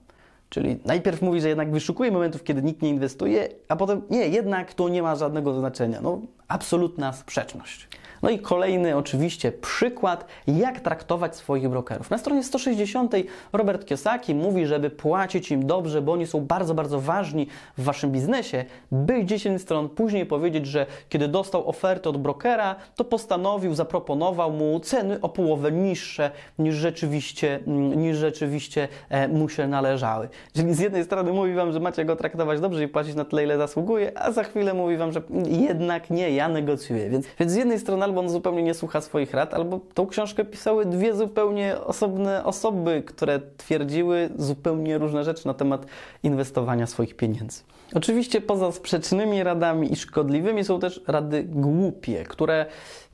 Czyli 0.50 0.80
najpierw 0.86 1.22
mówi, 1.22 1.42
że 1.42 1.50
jednak 1.50 1.72
wyszukuje 1.72 2.12
momentów, 2.12 2.44
kiedy 2.44 2.62
nikt 2.62 2.82
nie 2.82 2.90
inwestuje, 2.90 3.50
a 3.68 3.76
potem 3.76 4.02
nie, 4.10 4.28
jednak 4.28 4.74
to 4.74 4.90
nie 4.90 5.02
ma 5.02 5.16
żadnego 5.16 5.54
znaczenia. 5.54 6.02
No, 6.02 6.22
absolutna 6.50 7.14
sprzeczność. 7.14 7.88
No 8.22 8.30
i 8.30 8.40
kolejny 8.40 8.98
oczywiście 8.98 9.52
przykład, 9.52 10.26
jak 10.48 10.80
traktować 10.80 11.36
swoich 11.36 11.70
brokerów. 11.70 12.10
Na 12.10 12.18
stronie 12.18 12.44
160 12.44 13.14
Robert 13.54 13.86
Kiyosaki 13.86 14.36
mówi, 14.36 14.66
żeby 14.66 14.90
płacić 14.90 15.52
im 15.52 15.66
dobrze, 15.66 16.02
bo 16.02 16.12
oni 16.12 16.28
są 16.28 16.46
bardzo, 16.46 16.74
bardzo 16.74 17.00
ważni 17.00 17.48
w 17.78 17.84
waszym 17.84 18.12
biznesie, 18.12 18.66
by 18.92 19.26
10 19.26 19.62
stron 19.62 19.90
później 19.90 20.26
powiedzieć, 20.26 20.66
że 20.66 20.86
kiedy 21.10 21.28
dostał 21.28 21.70
ofertę 21.70 22.10
od 22.10 22.18
brokera, 22.18 22.76
to 22.96 23.04
postanowił, 23.04 23.74
zaproponował 23.74 24.52
mu 24.52 24.80
ceny 24.80 25.22
o 25.22 25.30
połowę 25.30 25.72
niższe 25.72 26.32
niż 26.60 26.76
rzeczywiście, 26.76 27.60
mm, 27.68 28.02
niż 28.02 28.18
rzeczywiście 28.18 28.88
e, 29.10 29.28
mu 29.28 29.50
się 29.50 29.68
należały. 29.68 30.30
Czyli 30.56 30.74
z 30.74 30.80
jednej 30.80 31.04
strony 31.04 31.34
mówi 31.34 31.54
wam, 31.54 31.72
że 31.72 31.80
macie 31.80 32.06
go 32.06 32.16
traktować 32.16 32.60
dobrze 32.60 32.84
i 32.84 32.88
płacić 32.88 33.16
na 33.16 33.26
tyle, 33.26 33.44
ile 33.44 33.58
zasługuje, 33.58 34.18
a 34.18 34.32
za 34.32 34.44
chwilę 34.44 34.74
mówi 34.74 34.98
wam, 34.98 35.12
że 35.12 35.22
jednak 35.46 36.10
nie, 36.10 36.32
ja 36.40 36.50
negocjuję. 36.50 37.10
Więc, 37.10 37.26
więc 37.40 37.52
z 37.52 37.56
jednej 37.56 37.80
strony 37.80 38.04
albo 38.04 38.20
on 38.22 38.30
zupełnie 38.30 38.64
nie 38.64 38.74
słucha 38.74 39.02
swoich 39.02 39.34
rad, 39.34 39.54
albo 39.54 39.80
tą 39.94 40.08
książkę 40.08 40.46
pisały 40.46 40.86
dwie 40.86 41.16
zupełnie 41.16 41.76
osobne 41.86 42.44
osoby, 42.44 43.04
które 43.06 43.40
twierdziły 43.58 44.30
zupełnie 44.38 44.98
różne 44.98 45.24
rzeczy 45.24 45.48
na 45.48 45.54
temat 45.54 45.86
inwestowania 46.24 46.88
swoich 46.88 47.16
pieniędzy. 47.16 47.62
Oczywiście 47.96 48.42
poza 48.42 48.72
sprzecznymi 48.72 49.44
radami 49.44 49.94
i 49.94 49.96
szkodliwymi 49.96 50.64
są 50.64 50.80
też 50.80 51.02
rady 51.08 51.44
głupie, 51.44 52.24
które 52.24 52.66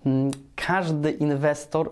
mm, 0.05 0.31
każdy 0.55 1.11
inwestor 1.11 1.91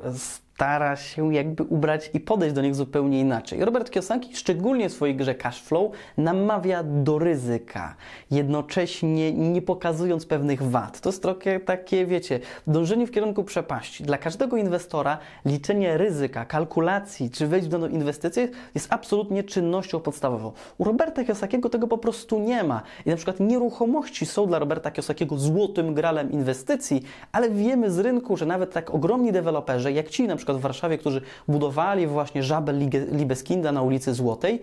stara 0.56 0.96
się 0.96 1.34
jakby 1.34 1.64
ubrać 1.64 2.10
i 2.14 2.20
podejść 2.20 2.56
do 2.56 2.62
nich 2.62 2.76
zupełnie 2.76 3.20
inaczej. 3.20 3.66
Robert 3.66 3.90
Kiyosaki, 3.92 4.36
szczególnie 4.36 4.90
w 4.90 4.94
swojej 4.94 5.16
grze 5.16 5.36
Cashflow, 5.36 5.92
namawia 6.18 6.84
do 6.84 7.20
ryzyka, 7.20 7.96
jednocześnie 8.32 9.34
nie 9.34 9.62
pokazując 9.62 10.26
pewnych 10.26 10.62
wad. 10.62 11.02
To 11.02 11.10
jest 11.10 11.22
trochę 11.22 11.60
takie, 11.60 12.06
wiecie, 12.06 12.40
dążenie 12.68 13.08
w 13.08 13.12
kierunku 13.12 13.44
przepaści. 13.44 14.04
Dla 14.04 14.18
każdego 14.18 14.58
inwestora 14.58 15.18
liczenie 15.46 15.98
ryzyka, 15.98 16.46
kalkulacji, 16.46 17.32
czy 17.32 17.48
wejść 17.48 17.68
w 17.68 17.70
daną 17.70 17.88
inwestycję 17.88 18.48
jest 18.76 18.94
absolutnie 18.94 19.44
czynnością 19.44 20.00
podstawową. 20.00 20.52
U 20.78 20.84
Roberta 20.84 21.24
Kiyosakiego 21.24 21.70
tego 21.70 21.88
po 21.88 21.98
prostu 21.98 22.40
nie 22.40 22.64
ma. 22.64 22.82
I 23.06 23.10
na 23.10 23.16
przykład 23.16 23.40
nieruchomości 23.40 24.26
są 24.26 24.48
dla 24.48 24.60
Roberta 24.60 24.92
Kiyosakiego 24.92 25.38
złotym 25.38 25.94
gralem 25.94 26.32
inwestycji, 26.32 27.04
ale 27.32 27.50
wiemy 27.50 27.92
z 27.92 28.00
rynku, 28.00 28.38
że 28.38 28.46
nawet 28.46 28.74
tak 28.74 28.94
ogromni 28.94 29.32
deweloperzy, 29.32 29.92
jak 29.92 30.10
ci 30.10 30.28
na 30.28 30.36
przykład 30.36 30.43
przykład 30.44 30.58
w 30.58 30.62
Warszawie, 30.62 30.98
którzy 30.98 31.22
budowali 31.48 32.08
właśnie 32.08 32.44
żabę 32.44 32.74
Libeskinda 33.12 33.72
na 33.72 33.82
ulicy 33.82 34.14
Złotej, 34.14 34.62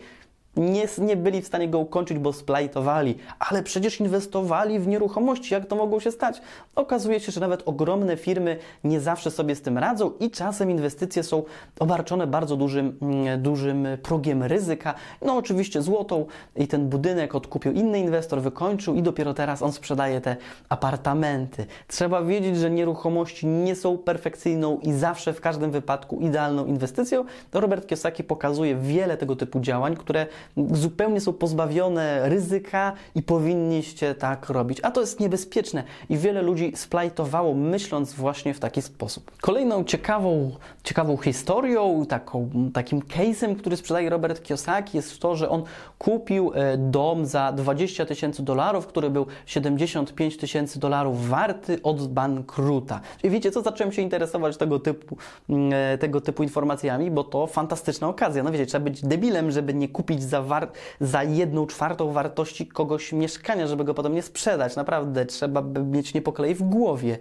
nie, 0.56 0.88
nie 0.98 1.16
byli 1.16 1.42
w 1.42 1.46
stanie 1.46 1.68
go 1.68 1.78
ukończyć, 1.78 2.18
bo 2.18 2.32
splajtowali, 2.32 3.14
ale 3.38 3.62
przecież 3.62 4.00
inwestowali 4.00 4.78
w 4.78 4.86
nieruchomości. 4.86 5.54
Jak 5.54 5.66
to 5.66 5.76
mogło 5.76 6.00
się 6.00 6.10
stać? 6.10 6.40
Okazuje 6.74 7.20
się, 7.20 7.32
że 7.32 7.40
nawet 7.40 7.62
ogromne 7.66 8.16
firmy 8.16 8.56
nie 8.84 9.00
zawsze 9.00 9.30
sobie 9.30 9.54
z 9.54 9.62
tym 9.62 9.78
radzą 9.78 10.12
i 10.20 10.30
czasem 10.30 10.70
inwestycje 10.70 11.22
są 11.22 11.42
obarczone 11.78 12.26
bardzo 12.26 12.56
dużym, 12.56 12.98
mm, 13.02 13.42
dużym 13.42 13.88
progiem 14.02 14.42
ryzyka. 14.42 14.94
No 15.22 15.36
oczywiście 15.36 15.82
złotą 15.82 16.26
i 16.56 16.68
ten 16.68 16.88
budynek 16.88 17.34
odkupił 17.34 17.72
inny 17.72 17.98
inwestor, 17.98 18.40
wykończył 18.40 18.94
i 18.94 19.02
dopiero 19.02 19.34
teraz 19.34 19.62
on 19.62 19.72
sprzedaje 19.72 20.20
te 20.20 20.36
apartamenty. 20.68 21.66
Trzeba 21.88 22.22
wiedzieć, 22.22 22.56
że 22.56 22.70
nieruchomości 22.70 23.46
nie 23.46 23.76
są 23.76 23.98
perfekcyjną 23.98 24.78
i 24.78 24.92
zawsze 24.92 25.32
w 25.32 25.40
każdym 25.40 25.70
wypadku 25.70 26.20
idealną 26.20 26.66
inwestycją. 26.66 27.24
Robert 27.52 27.86
Kiyosaki 27.86 28.24
pokazuje 28.24 28.76
wiele 28.76 29.16
tego 29.16 29.36
typu 29.36 29.60
działań, 29.60 29.96
które 29.96 30.26
zupełnie 30.72 31.20
są 31.20 31.32
pozbawione 31.32 32.28
ryzyka 32.28 32.92
i 33.14 33.22
powinniście 33.22 34.14
tak 34.14 34.48
robić. 34.48 34.78
A 34.82 34.90
to 34.90 35.00
jest 35.00 35.20
niebezpieczne 35.20 35.84
i 36.08 36.16
wiele 36.16 36.42
ludzi 36.42 36.72
splajtowało 36.76 37.54
myśląc 37.54 38.12
właśnie 38.12 38.54
w 38.54 38.60
taki 38.60 38.82
sposób. 38.82 39.30
Kolejną 39.40 39.84
ciekawą, 39.84 40.50
ciekawą 40.84 41.16
historią, 41.16 42.06
taką, 42.06 42.50
takim 42.72 43.00
case'em, 43.00 43.56
który 43.56 43.76
sprzedaje 43.76 44.10
Robert 44.10 44.42
Kiyosaki 44.42 44.96
jest 44.96 45.18
to, 45.18 45.36
że 45.36 45.48
on 45.48 45.62
kupił 45.98 46.52
e, 46.54 46.76
dom 46.76 47.26
za 47.26 47.52
20 47.52 48.06
tysięcy 48.06 48.42
dolarów, 48.42 48.86
który 48.86 49.10
był 49.10 49.26
75 49.46 50.36
tysięcy 50.36 50.78
dolarów 50.78 51.28
warty 51.28 51.82
od 51.82 52.08
bankruta. 52.08 53.00
I 53.24 53.30
wiecie 53.30 53.50
co, 53.50 53.62
zacząłem 53.62 53.92
się 53.92 54.02
interesować 54.02 54.56
tego 54.56 54.78
typu, 54.78 55.16
mm, 55.48 55.72
e, 55.72 55.98
tego 55.98 56.20
typu 56.20 56.42
informacjami, 56.42 57.10
bo 57.10 57.24
to 57.24 57.46
fantastyczna 57.46 58.08
okazja. 58.08 58.42
No 58.42 58.52
wiecie, 58.52 58.66
trzeba 58.66 58.84
być 58.84 59.02
debilem, 59.02 59.50
żeby 59.50 59.74
nie 59.74 59.88
kupić 59.88 60.22
za, 60.30 60.42
war- 60.42 60.68
za 61.00 61.22
jedną 61.24 61.66
czwartą 61.66 62.12
wartości 62.12 62.66
kogoś 62.66 63.12
mieszkania, 63.12 63.66
żeby 63.66 63.84
go 63.84 63.94
potem 63.94 64.14
nie 64.14 64.22
sprzedać. 64.22 64.76
Naprawdę 64.76 65.26
trzeba 65.26 65.62
by 65.62 65.84
mieć 65.84 66.14
niepoklej 66.14 66.54
w 66.54 66.62
głowie. 66.62 67.18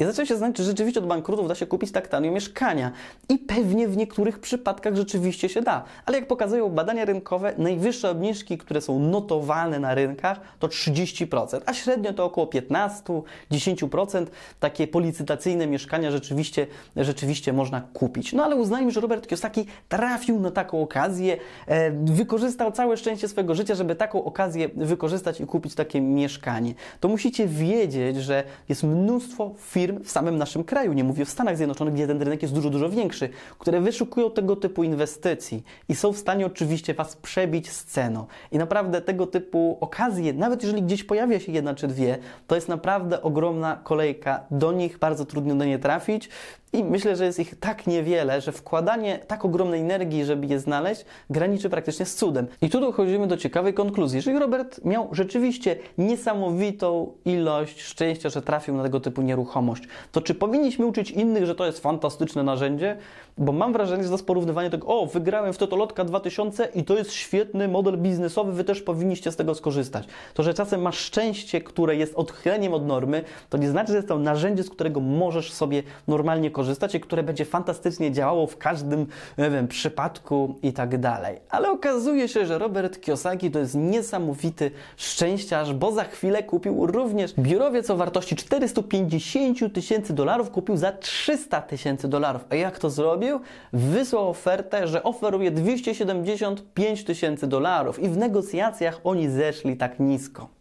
I 0.00 0.04
zacząłem 0.04 0.26
się 0.26 0.36
znać, 0.36 0.58
że 0.58 0.64
rzeczywiście 0.64 1.00
od 1.00 1.06
bankrutów 1.06 1.48
da 1.48 1.54
się 1.54 1.66
kupić 1.66 1.92
tak 1.92 2.08
tanio 2.08 2.32
mieszkania. 2.32 2.92
I 3.28 3.38
pewnie 3.38 3.88
w 3.88 3.96
niektórych 3.96 4.38
przypadkach 4.38 4.96
rzeczywiście 4.96 5.48
się 5.48 5.62
da. 5.62 5.84
Ale 6.06 6.18
jak 6.18 6.28
pokazują 6.28 6.68
badania 6.68 7.04
rynkowe, 7.04 7.54
najwyższe 7.58 8.10
obniżki, 8.10 8.58
które 8.58 8.80
są 8.80 8.98
notowane 8.98 9.78
na 9.78 9.94
rynkach, 9.94 10.40
to 10.58 10.68
30%, 10.68 11.60
a 11.66 11.74
średnio 11.74 12.12
to 12.12 12.24
około 12.24 12.46
15-10%. 12.46 14.26
Takie 14.60 14.86
policytacyjne 14.86 15.66
mieszkania 15.66 16.10
rzeczywiście, 16.10 16.66
rzeczywiście 16.96 17.52
można 17.52 17.80
kupić. 17.80 18.32
No 18.32 18.44
ale 18.44 18.56
uznajmy, 18.56 18.90
że 18.90 19.00
Robert 19.00 19.26
Kiyosaki 19.26 19.66
trafił 19.88 20.40
na 20.40 20.50
taką 20.50 20.82
okazję, 20.82 21.36
e, 21.66 21.90
wykorzystał 21.90 22.72
całe 22.72 22.96
szczęście 22.96 23.28
swojego 23.28 23.54
życia, 23.54 23.74
żeby 23.74 23.94
taką 23.94 24.24
okazję 24.24 24.68
wykorzystać 24.76 25.40
i 25.40 25.46
kupić 25.46 25.74
takie 25.74 26.00
mieszkanie. 26.00 26.74
To 27.00 27.08
musicie 27.08 27.46
wiedzieć, 27.46 28.16
że 28.16 28.44
jest 28.68 28.82
mnóstwo 28.82 29.54
firm, 29.58 29.89
firm 29.90 30.04
w 30.04 30.10
samym 30.10 30.36
naszym 30.38 30.64
kraju, 30.64 30.92
nie 30.92 31.04
mówię 31.04 31.24
w 31.24 31.30
Stanach 31.30 31.56
Zjednoczonych, 31.56 31.94
gdzie 31.94 32.06
ten 32.06 32.22
rynek 32.22 32.42
jest 32.42 32.54
dużo, 32.54 32.70
dużo 32.70 32.90
większy, 32.90 33.28
które 33.58 33.80
wyszukują 33.80 34.30
tego 34.30 34.56
typu 34.56 34.84
inwestycji 34.84 35.62
i 35.88 35.94
są 35.94 36.12
w 36.12 36.18
stanie 36.18 36.46
oczywiście 36.46 36.94
Was 36.94 37.16
przebić 37.16 37.70
z 37.70 37.84
ceną. 37.84 38.26
I 38.52 38.58
naprawdę 38.58 39.00
tego 39.00 39.26
typu 39.26 39.78
okazje, 39.80 40.32
nawet 40.32 40.62
jeżeli 40.62 40.82
gdzieś 40.82 41.04
pojawia 41.04 41.40
się 41.40 41.52
jedna 41.52 41.74
czy 41.74 41.88
dwie, 41.88 42.18
to 42.46 42.54
jest 42.54 42.68
naprawdę 42.68 43.22
ogromna 43.22 43.80
kolejka 43.84 44.44
do 44.50 44.72
nich, 44.72 44.98
bardzo 44.98 45.24
trudno 45.24 45.54
do 45.54 45.64
nie 45.64 45.78
trafić. 45.78 46.28
I 46.72 46.84
myślę, 46.84 47.16
że 47.16 47.24
jest 47.24 47.38
ich 47.38 47.54
tak 47.60 47.86
niewiele, 47.86 48.40
że 48.40 48.52
wkładanie 48.52 49.18
tak 49.18 49.44
ogromnej 49.44 49.80
energii, 49.80 50.24
żeby 50.24 50.46
je 50.46 50.58
znaleźć, 50.58 51.04
graniczy 51.30 51.70
praktycznie 51.70 52.06
z 52.06 52.14
cudem. 52.14 52.46
I 52.62 52.70
tu 52.70 52.80
dochodzimy 52.80 53.26
do 53.26 53.36
ciekawej 53.36 53.74
konkluzji. 53.74 54.16
Jeżeli 54.16 54.38
Robert 54.38 54.84
miał 54.84 55.08
rzeczywiście 55.12 55.76
niesamowitą 55.98 57.12
ilość 57.24 57.82
szczęścia, 57.82 58.28
że 58.28 58.42
trafił 58.42 58.74
na 58.74 58.82
tego 58.82 59.00
typu 59.00 59.22
nieruchomość, 59.22 59.82
to 60.12 60.20
czy 60.20 60.34
powinniśmy 60.34 60.86
uczyć 60.86 61.10
innych, 61.10 61.46
że 61.46 61.54
to 61.54 61.66
jest 61.66 61.80
fantastyczne 61.80 62.42
narzędzie? 62.42 62.96
Bo 63.38 63.52
mam 63.52 63.72
wrażenie, 63.72 64.04
że 64.04 64.10
to 64.18 64.24
porównywanie 64.24 64.70
tego, 64.70 64.86
o, 64.86 65.06
wygrałem 65.06 65.52
w 65.52 65.58
Totolotka 65.58 66.04
2000 66.04 66.68
i 66.74 66.84
to 66.84 66.96
jest 66.96 67.12
świetny 67.12 67.68
model 67.68 67.98
biznesowy, 67.98 68.52
wy 68.52 68.64
też 68.64 68.82
powinniście 68.82 69.32
z 69.32 69.36
tego 69.36 69.54
skorzystać. 69.54 70.06
To, 70.34 70.42
że 70.42 70.54
czasem 70.54 70.82
masz 70.82 70.98
szczęście, 70.98 71.60
które 71.60 71.96
jest 71.96 72.14
odchyleniem 72.14 72.74
od 72.74 72.86
normy, 72.86 73.24
to 73.48 73.58
nie 73.58 73.70
znaczy, 73.70 73.92
że 73.92 73.96
jest 73.96 74.08
to 74.08 74.18
narzędzie, 74.18 74.62
z 74.62 74.70
którego 74.70 75.00
możesz 75.00 75.52
sobie 75.52 75.82
normalnie 76.08 76.50
korzystać 76.50 76.59
korzystać 76.60 76.94
i 76.94 77.00
które 77.00 77.22
będzie 77.22 77.44
fantastycznie 77.44 78.12
działało 78.12 78.46
w 78.46 78.58
każdym 78.58 79.06
wiem, 79.38 79.68
przypadku 79.68 80.54
i 80.62 80.72
tak 80.72 80.98
dalej. 80.98 81.40
Ale 81.50 81.70
okazuje 81.70 82.28
się, 82.28 82.46
że 82.46 82.58
Robert 82.58 83.00
Kiyosaki 83.00 83.50
to 83.50 83.58
jest 83.58 83.74
niesamowity 83.74 84.70
szczęściarz, 84.96 85.74
bo 85.74 85.92
za 85.92 86.04
chwilę 86.04 86.42
kupił 86.42 86.86
również 86.86 87.34
biurowiec 87.34 87.90
o 87.90 87.96
wartości 87.96 88.36
450 88.36 89.74
tysięcy 89.74 90.12
dolarów, 90.12 90.50
kupił 90.50 90.76
za 90.76 90.92
300 90.92 91.62
tysięcy 91.62 92.08
dolarów. 92.08 92.44
A 92.50 92.54
jak 92.54 92.78
to 92.78 92.90
zrobił? 92.90 93.40
Wysłał 93.72 94.28
ofertę, 94.28 94.88
że 94.88 95.02
oferuje 95.02 95.50
275 95.50 97.04
tysięcy 97.04 97.46
dolarów 97.46 97.98
i 97.98 98.08
w 98.08 98.16
negocjacjach 98.16 99.00
oni 99.04 99.28
zeszli 99.28 99.76
tak 99.76 100.00
nisko. 100.00 100.59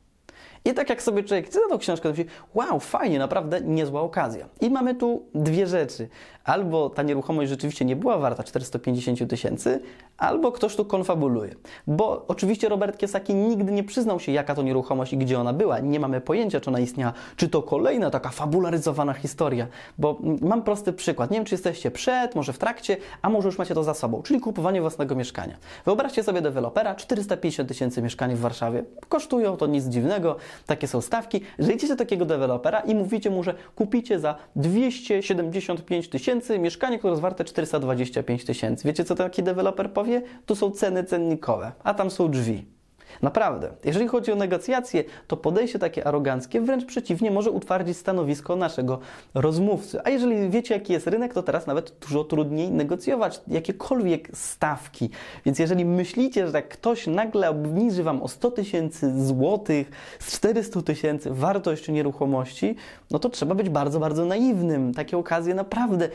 I 0.65 0.73
tak 0.73 0.89
jak 0.89 1.01
sobie 1.01 1.23
człowiek 1.23 1.45
czyta 1.49 1.59
tą 1.69 1.77
książkę, 1.77 2.03
to 2.03 2.09
myśli, 2.09 2.25
wow, 2.53 2.79
fajnie, 2.79 3.19
naprawdę 3.19 3.61
niezła 3.61 4.01
okazja. 4.01 4.49
I 4.61 4.69
mamy 4.69 4.95
tu 4.95 5.25
dwie 5.35 5.67
rzeczy. 5.67 6.09
Albo 6.49 6.89
ta 6.89 7.03
nieruchomość 7.03 7.49
rzeczywiście 7.49 7.85
nie 7.85 7.95
była 7.95 8.17
warta 8.17 8.43
450 8.43 9.29
tysięcy, 9.29 9.79
albo 10.17 10.51
ktoś 10.51 10.75
tu 10.75 10.85
konfabuluje. 10.85 11.55
Bo 11.87 12.25
oczywiście 12.27 12.69
Robert 12.69 12.97
Kiesaki 12.97 13.35
nigdy 13.35 13.71
nie 13.71 13.83
przyznał 13.83 14.19
się, 14.19 14.31
jaka 14.31 14.55
to 14.55 14.61
nieruchomość 14.61 15.13
i 15.13 15.17
gdzie 15.17 15.39
ona 15.39 15.53
była. 15.53 15.79
Nie 15.79 15.99
mamy 15.99 16.21
pojęcia, 16.21 16.59
czy 16.59 16.69
ona 16.69 16.79
istniała. 16.79 17.13
Czy 17.35 17.49
to 17.49 17.61
kolejna 17.61 18.09
taka 18.09 18.29
fabularyzowana 18.29 19.13
historia. 19.13 19.67
Bo 19.97 20.19
mam 20.41 20.63
prosty 20.63 20.93
przykład. 20.93 21.31
Nie 21.31 21.37
wiem, 21.37 21.45
czy 21.45 21.53
jesteście 21.53 21.91
przed, 21.91 22.35
może 22.35 22.53
w 22.53 22.57
trakcie, 22.57 22.97
a 23.21 23.29
może 23.29 23.47
już 23.47 23.57
macie 23.57 23.75
to 23.75 23.83
za 23.83 23.93
sobą, 23.93 24.21
czyli 24.21 24.39
kupowanie 24.39 24.81
własnego 24.81 25.15
mieszkania. 25.15 25.57
Wyobraźcie 25.85 26.23
sobie 26.23 26.41
dewelopera, 26.41 26.95
450 26.95 27.69
tysięcy 27.69 28.01
mieszkań 28.01 28.35
w 28.35 28.39
Warszawie. 28.39 28.83
Kosztują, 29.09 29.57
to 29.57 29.67
nic 29.67 29.85
dziwnego, 29.85 30.35
takie 30.65 30.87
są 30.87 31.01
stawki. 31.01 31.41
Żyjcie 31.59 31.87
do 31.87 31.95
takiego 31.95 32.25
dewelopera 32.25 32.79
i 32.79 32.95
mówicie 32.95 33.29
mu, 33.29 33.43
że 33.43 33.53
kupicie 33.75 34.19
za 34.19 34.35
275 34.55 36.09
tysięcy 36.09 36.38
mieszkanie, 36.59 36.97
które 36.97 37.11
jest 37.11 37.21
warte 37.21 37.43
425 37.43 38.45
tysięcy. 38.45 38.87
Wiecie, 38.87 39.03
co 39.03 39.15
taki 39.15 39.43
deweloper 39.43 39.93
powie? 39.93 40.21
Tu 40.45 40.55
są 40.55 40.71
ceny 40.71 41.03
cennikowe, 41.03 41.71
a 41.83 41.93
tam 41.93 42.11
są 42.11 42.31
drzwi. 42.31 42.78
Naprawdę, 43.21 43.71
jeżeli 43.83 44.07
chodzi 44.07 44.31
o 44.31 44.35
negocjacje, 44.35 45.03
to 45.27 45.37
podejście 45.37 45.79
takie 45.79 46.07
aroganckie 46.07 46.61
wręcz 46.61 46.85
przeciwnie 46.85 47.31
może 47.31 47.51
utwardzić 47.51 47.97
stanowisko 47.97 48.55
naszego 48.55 48.99
rozmówcy. 49.33 49.99
A 50.03 50.09
jeżeli 50.09 50.49
wiecie, 50.49 50.73
jaki 50.73 50.93
jest 50.93 51.07
rynek, 51.07 51.33
to 51.33 51.43
teraz 51.43 51.67
nawet 51.67 51.93
dużo 52.01 52.23
trudniej 52.23 52.71
negocjować 52.71 53.41
jakiekolwiek 53.47 54.29
stawki. 54.33 55.09
Więc 55.45 55.59
jeżeli 55.59 55.85
myślicie, 55.85 56.47
że 56.47 56.53
jak 56.53 56.69
ktoś 56.69 57.07
nagle 57.07 57.49
obniży 57.49 58.03
Wam 58.03 58.23
o 58.23 58.27
100 58.27 58.51
tysięcy 58.51 59.25
złotych 59.25 59.91
z 60.19 60.35
400 60.35 60.81
tysięcy 60.81 61.31
wartość 61.31 61.87
nieruchomości, 61.87 62.75
no 63.11 63.19
to 63.19 63.29
trzeba 63.29 63.55
być 63.55 63.69
bardzo, 63.69 63.99
bardzo 63.99 64.25
naiwnym. 64.25 64.93
Takie 64.93 65.17
okazje 65.17 65.53
naprawdę 65.53 66.09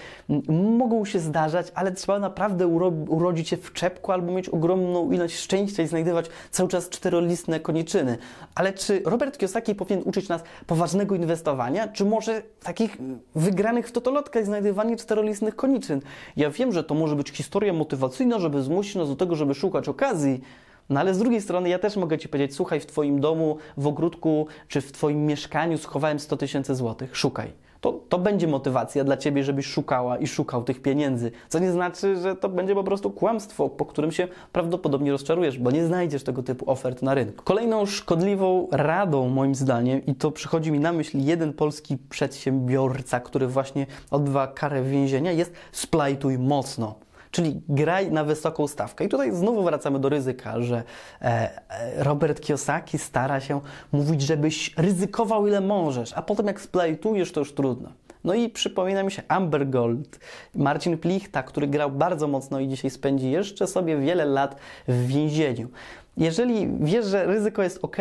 mogą 0.49 1.05
się 1.05 1.19
zdarzać, 1.19 1.73
ale 1.75 1.93
trzeba 1.93 2.19
naprawdę 2.19 2.67
uro 2.67 2.93
urodzić 3.09 3.49
się 3.49 3.57
w 3.57 3.73
czepku 3.73 4.13
albo 4.13 4.33
mieć 4.33 4.49
ogromną 4.49 5.13
ilość 5.13 5.39
szczęścia 5.39 5.83
i 5.83 5.87
znajdywać 5.87 6.27
cały 6.51 6.69
czas 6.69 6.84
czterolistne 6.91 7.61
koniczyny. 7.61 8.19
Ale 8.55 8.73
czy 8.73 9.03
Robert 9.05 9.39
Kiyosaki 9.39 9.75
powinien 9.75 10.03
uczyć 10.05 10.29
nas 10.29 10.43
poważnego 10.67 11.15
inwestowania, 11.15 11.89
czy 11.89 12.05
może 12.05 12.43
takich 12.63 12.99
wygranych 13.35 13.89
w 13.89 13.93
totolotkach 13.93 14.45
znajdywanie 14.45 14.97
czterolistnych 14.97 15.57
koniczyn? 15.57 16.01
Ja 16.37 16.51
wiem, 16.51 16.73
że 16.73 16.85
to 16.85 16.95
może 16.95 17.17
być 17.17 17.31
historia 17.31 17.73
motywacyjna, 17.73 18.39
żeby 18.39 18.63
zmusić 18.63 18.95
nas 18.95 19.09
do 19.09 19.17
tego, 19.17 19.35
żeby 19.35 19.55
szukać 19.55 19.89
okazji, 19.89 20.41
no 20.89 21.01
ale 21.01 21.15
z 21.15 21.19
drugiej 21.19 21.41
strony 21.41 21.69
ja 21.69 21.79
też 21.79 21.97
mogę 21.97 22.19
Ci 22.19 22.29
powiedzieć, 22.29 22.57
słuchaj, 22.57 22.81
w 22.81 22.87
Twoim 22.87 23.21
domu, 23.21 23.57
w 23.77 23.87
ogródku 23.87 24.47
czy 24.69 24.81
w 24.81 24.93
Twoim 24.93 25.27
mieszkaniu 25.27 25.79
schowałem 25.79 26.19
100 26.19 26.37
tysięcy 26.37 26.75
złotych, 26.75 27.17
szukaj 27.17 27.64
to, 27.85 27.93
to 28.09 28.19
będzie 28.19 28.49
motywacja 28.49 29.05
dla 29.05 29.17
ciebie, 29.17 29.45
żebyś 29.45 29.67
szukała 29.67 30.19
i 30.19 30.27
szukał 30.27 30.65
tych 30.65 30.83
pieniędzy. 30.83 31.31
Co 31.49 31.59
nie 31.59 31.73
znaczy, 31.73 32.17
że 32.17 32.37
to 32.37 32.49
będzie 32.49 32.75
po 32.75 32.85
prostu 32.85 33.11
kłamstwo, 33.11 33.69
po 33.69 33.85
którym 33.87 34.13
się 34.13 34.29
prawdopodobnie 34.53 35.13
rozczarujesz, 35.13 35.59
bo 35.59 35.71
nie 35.71 35.87
znajdziesz 35.87 36.25
tego 36.25 36.43
typu 36.43 36.71
ofert 36.71 37.03
na 37.03 37.15
rynku. 37.15 37.45
Kolejną 37.45 37.87
szkodliwą 37.87 38.69
radą, 38.71 39.29
moim 39.29 39.55
zdaniem, 39.55 40.07
i 40.07 40.15
to 40.15 40.31
przychodzi 40.31 40.73
mi 40.73 40.81
na 40.81 40.93
myśl 40.93 41.19
jeden 41.21 41.53
polski 41.53 41.99
przedsiębiorca, 42.11 43.21
który 43.21 43.47
właśnie 43.47 43.87
odbywa 44.11 44.47
karę 44.47 44.83
więzienia, 44.83 45.33
jest 45.33 45.53
splajtuj 45.73 46.39
mocno. 46.39 47.04
Czyli 47.35 47.61
graj 47.69 48.13
na 48.13 48.25
wysoką 48.25 48.69
stawkę. 48.69 49.05
I 49.05 49.09
tutaj 49.09 49.33
znowu 49.33 49.65
wracamy 49.65 49.99
do 49.99 50.09
ryzyka, 50.09 50.61
że 50.63 50.83
e, 51.23 51.25
e, 51.69 52.05
Robert 52.05 52.41
Kiyosaki 52.41 52.99
stara 52.99 53.41
się 53.41 53.61
mówić, 53.93 54.23
żebyś 54.23 54.75
ryzykował 54.77 55.47
ile 55.47 55.61
możesz, 55.61 56.13
a 56.13 56.23
potem 56.23 56.47
jak 56.47 56.61
splajtujesz, 56.61 57.33
to 57.33 57.41
już 57.41 57.55
trudno. 57.55 57.93
No 58.25 58.35
i 58.35 58.49
przypomina 58.49 59.03
mi 59.03 59.13
się 59.13 59.23
Amber 59.29 59.71
Gold, 59.71 60.19
Marcin 60.55 60.99
Plichta, 60.99 61.43
który 61.43 61.67
grał 61.67 61.91
bardzo 61.91 62.29
mocno 62.29 62.61
i 62.61 62.69
dzisiaj 62.69 62.91
spędzi 62.91 63.31
jeszcze 63.31 63.67
sobie 63.67 63.97
wiele 63.97 64.25
lat 64.25 64.57
w 64.89 65.07
więzieniu. 65.07 65.69
Jeżeli 66.17 66.69
wiesz, 66.81 67.07
że 67.07 67.27
ryzyko 67.27 67.63
jest 67.63 67.79
ok 67.83 67.97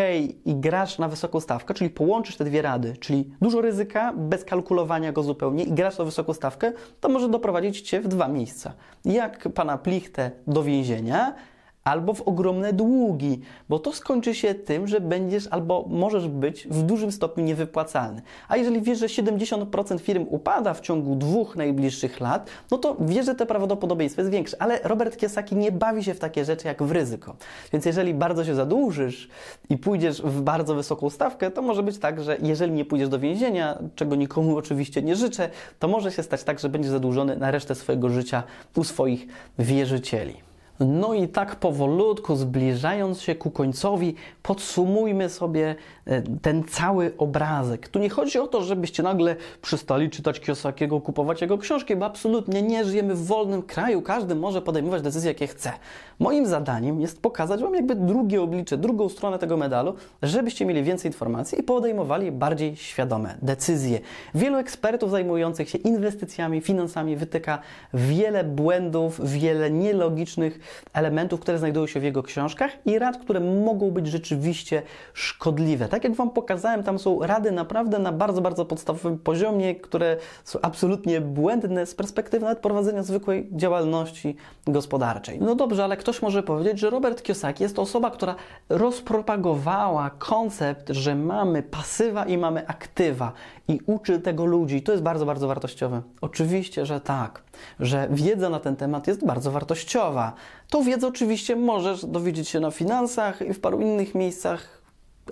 i 0.46 0.56
grasz 0.56 1.00
na 1.00 1.08
wysoką 1.08 1.40
stawkę, 1.40 1.74
czyli 1.74 1.90
połączysz 1.90 2.38
te 2.38 2.46
dwie 2.46 2.62
rady, 2.62 2.98
czyli 3.00 3.32
dużo 3.42 3.62
ryzyka 3.62 4.14
bez 4.16 4.46
kalkulowania 4.46 5.12
go 5.12 5.24
zupełnie 5.24 5.64
i 5.64 5.72
grasz 5.72 5.98
na 5.98 6.06
wysoką 6.06 6.34
stawkę, 6.34 6.72
to 7.00 7.10
może 7.10 7.30
doprowadzić 7.30 7.82
cię 7.82 8.02
w 8.02 8.08
dwa 8.08 8.28
miejsca. 8.28 8.74
Jak 9.06 9.50
pana 9.50 9.78
Plichtę 9.78 10.32
do 10.48 10.64
więzienia, 10.64 11.36
albo 11.84 12.14
w 12.14 12.22
ogromne 12.22 12.74
długi, 12.74 13.40
bo 13.70 13.80
to 13.80 13.94
skończy 13.94 14.36
się 14.36 14.54
tym, 14.54 14.88
że 14.88 15.02
będziesz 15.02 15.48
albo 15.48 15.86
możesz 15.90 16.28
być 16.28 16.68
w 16.68 16.84
dużym 16.84 17.12
stopniu 17.12 17.44
niewypłacalny. 17.44 18.22
A 18.48 18.58
jeżeli 18.58 18.82
wiesz, 18.82 19.00
że 19.00 19.06
70% 19.06 20.00
firm 20.00 20.26
upada 20.30 20.74
w 20.74 20.82
ciągu 20.82 21.16
dwóch 21.16 21.56
najbliższych 21.56 22.20
lat, 22.20 22.50
no 22.72 22.78
to 22.78 22.96
wiesz, 23.00 23.26
że 23.26 23.36
to 23.36 23.46
prawdopodobieństwo 23.46 24.22
jest 24.22 24.32
większe. 24.32 24.62
Ale 24.62 24.80
Robert 24.84 25.18
Kiyosaki 25.18 25.56
nie 25.56 25.72
bawi 25.72 26.04
się 26.04 26.14
w 26.14 26.20
takie 26.20 26.46
rzeczy 26.46 26.68
jak 26.68 26.84
w 26.84 26.92
ryzyko. 26.92 27.36
Więc 27.74 27.86
jeżeli 27.86 28.14
bardzo 28.14 28.46
się 28.46 28.56
zadłużysz 28.56 29.30
i 29.70 29.78
pójdziesz 29.78 30.22
w 30.22 30.42
bardzo 30.42 30.76
wysoką 30.76 31.10
stawkę, 31.10 31.52
to 31.52 31.62
może 31.62 31.84
być 31.84 31.98
tak, 31.98 32.24
że 32.24 32.38
jeżeli 32.42 32.72
nie 32.72 32.86
pójdziesz 32.86 33.10
do 33.10 33.20
więzienia, 33.20 33.78
czego 33.96 34.16
nikomu 34.16 34.58
oczywiście 34.58 35.02
nie 35.02 35.16
życzę, 35.16 35.50
to 35.80 35.88
może 35.88 36.12
się 36.12 36.24
stać 36.24 36.44
tak, 36.44 36.60
że 36.60 36.70
będziesz 36.70 36.92
zadłużony 36.92 37.36
na 37.36 37.52
resztę 37.52 37.76
swojego 37.76 38.10
życia 38.10 38.44
u 38.76 38.84
swoich 38.84 39.28
wierzycieli. 39.60 40.53
No 40.80 41.14
i 41.14 41.28
tak 41.28 41.56
powolutku, 41.56 42.36
zbliżając 42.36 43.22
się 43.22 43.36
ku 43.36 43.52
końcowi, 43.52 44.16
podsumujmy 44.44 45.30
sobie 45.30 45.76
e, 46.06 46.22
ten 46.22 46.64
cały 46.64 47.14
obrazek. 47.18 47.88
Tu 47.88 48.00
nie 48.00 48.10
chodzi 48.10 48.40
o 48.40 48.48
to, 48.48 48.62
żebyście 48.62 49.04
nagle 49.04 49.36
przestali 49.62 50.10
czytać 50.10 50.40
Kiosakiego, 50.40 51.02
kupować 51.02 51.42
jego 51.42 51.58
książki, 51.58 51.96
bo 51.96 52.06
absolutnie 52.06 52.62
nie 52.62 52.86
żyjemy 52.86 53.16
w 53.16 53.26
wolnym 53.26 53.62
kraju, 53.62 54.02
każdy 54.02 54.36
może 54.36 54.62
podejmować 54.62 55.02
decyzje, 55.02 55.32
jakie 55.32 55.48
chce. 55.48 55.72
Moim 56.20 56.48
zadaniem 56.48 57.02
jest 57.02 57.22
pokazać 57.22 57.62
Wam 57.62 57.76
jakby 57.76 57.96
drugie 57.96 58.42
oblicze, 58.42 58.78
drugą 58.78 59.10
stronę 59.10 59.40
tego 59.40 59.58
medalu, 59.58 59.96
żebyście 60.22 60.66
mieli 60.66 60.84
więcej 60.84 61.10
informacji 61.10 61.60
i 61.60 61.64
podejmowali 61.64 62.32
bardziej 62.32 62.76
świadome 62.76 63.38
decyzje. 63.42 64.00
Wielu 64.36 64.58
ekspertów 64.58 65.12
zajmujących 65.12 65.70
się 65.70 65.78
inwestycjami, 65.78 66.62
finansami 66.62 67.16
wytyka 67.16 67.60
wiele 67.94 68.44
błędów, 68.44 69.30
wiele 69.30 69.72
nielogicznych 69.72 70.60
elementów, 70.94 71.40
które 71.40 71.58
znajdują 71.58 71.88
się 71.88 72.00
w 72.00 72.04
jego 72.04 72.24
książkach 72.24 72.72
i 72.86 73.00
rad, 73.00 73.18
które 73.18 73.40
mogą 73.40 73.92
być 73.92 74.08
rzeczywiście 74.08 74.82
szkodliwe. 75.14 75.88
Tak 75.88 76.04
jak 76.04 76.14
Wam 76.14 76.30
pokazałem, 76.30 76.84
tam 76.84 77.00
są 77.00 77.20
rady 77.22 77.52
naprawdę 77.52 78.00
na 78.00 78.12
bardzo, 78.12 78.42
bardzo 78.42 78.66
podstawowym 78.66 79.20
poziomie, 79.20 79.76
które 79.76 80.18
są 80.44 80.60
absolutnie 80.62 81.22
błędne 81.22 81.86
z 81.86 81.96
perspektywy 81.96 82.46
nawet 82.46 82.60
prowadzenia 82.60 83.04
zwykłej 83.04 83.48
działalności 83.52 84.36
gospodarczej. 84.68 85.40
No 85.42 85.56
dobrze, 85.56 85.84
ale 85.84 85.98
ktoś 85.98 86.22
może 86.22 86.44
powiedzieć, 86.44 86.80
że 86.80 86.90
Robert 86.90 87.24
Kiyosaki 87.24 87.64
jest 87.64 87.76
to 87.76 87.82
osoba, 87.82 88.12
która 88.12 88.36
rozpropagowała 88.70 90.10
koncept, 90.10 90.90
że 90.90 91.16
mamy 91.16 91.64
pasywa 91.64 92.26
i 92.26 92.38
mamy 92.38 92.68
aktywa 92.68 93.32
i 93.68 93.80
uczy 93.86 94.20
tego 94.20 94.46
ludzi. 94.46 94.82
To 94.82 94.92
jest 94.92 95.04
bardzo, 95.04 95.26
bardzo 95.26 95.48
wartościowe. 95.48 96.02
Oczywiście, 96.22 96.86
że 96.86 97.02
tak, 97.02 97.44
że 97.80 98.08
wiedza 98.12 98.50
na 98.50 98.60
ten 98.60 98.76
temat 98.76 99.08
jest 99.08 99.26
bardzo 99.26 99.52
wartościowa. 99.52 100.34
Tą 100.70 100.84
wiedzę 100.84 101.08
oczywiście 101.08 101.56
możesz 101.56 102.06
dowiedzieć 102.06 102.50
się 102.50 102.60
na 102.60 102.72
finansach 102.72 103.42
i 103.42 103.54
w 103.54 103.60
paru 103.60 103.82
innych 103.82 104.16
miejscach 104.16 104.83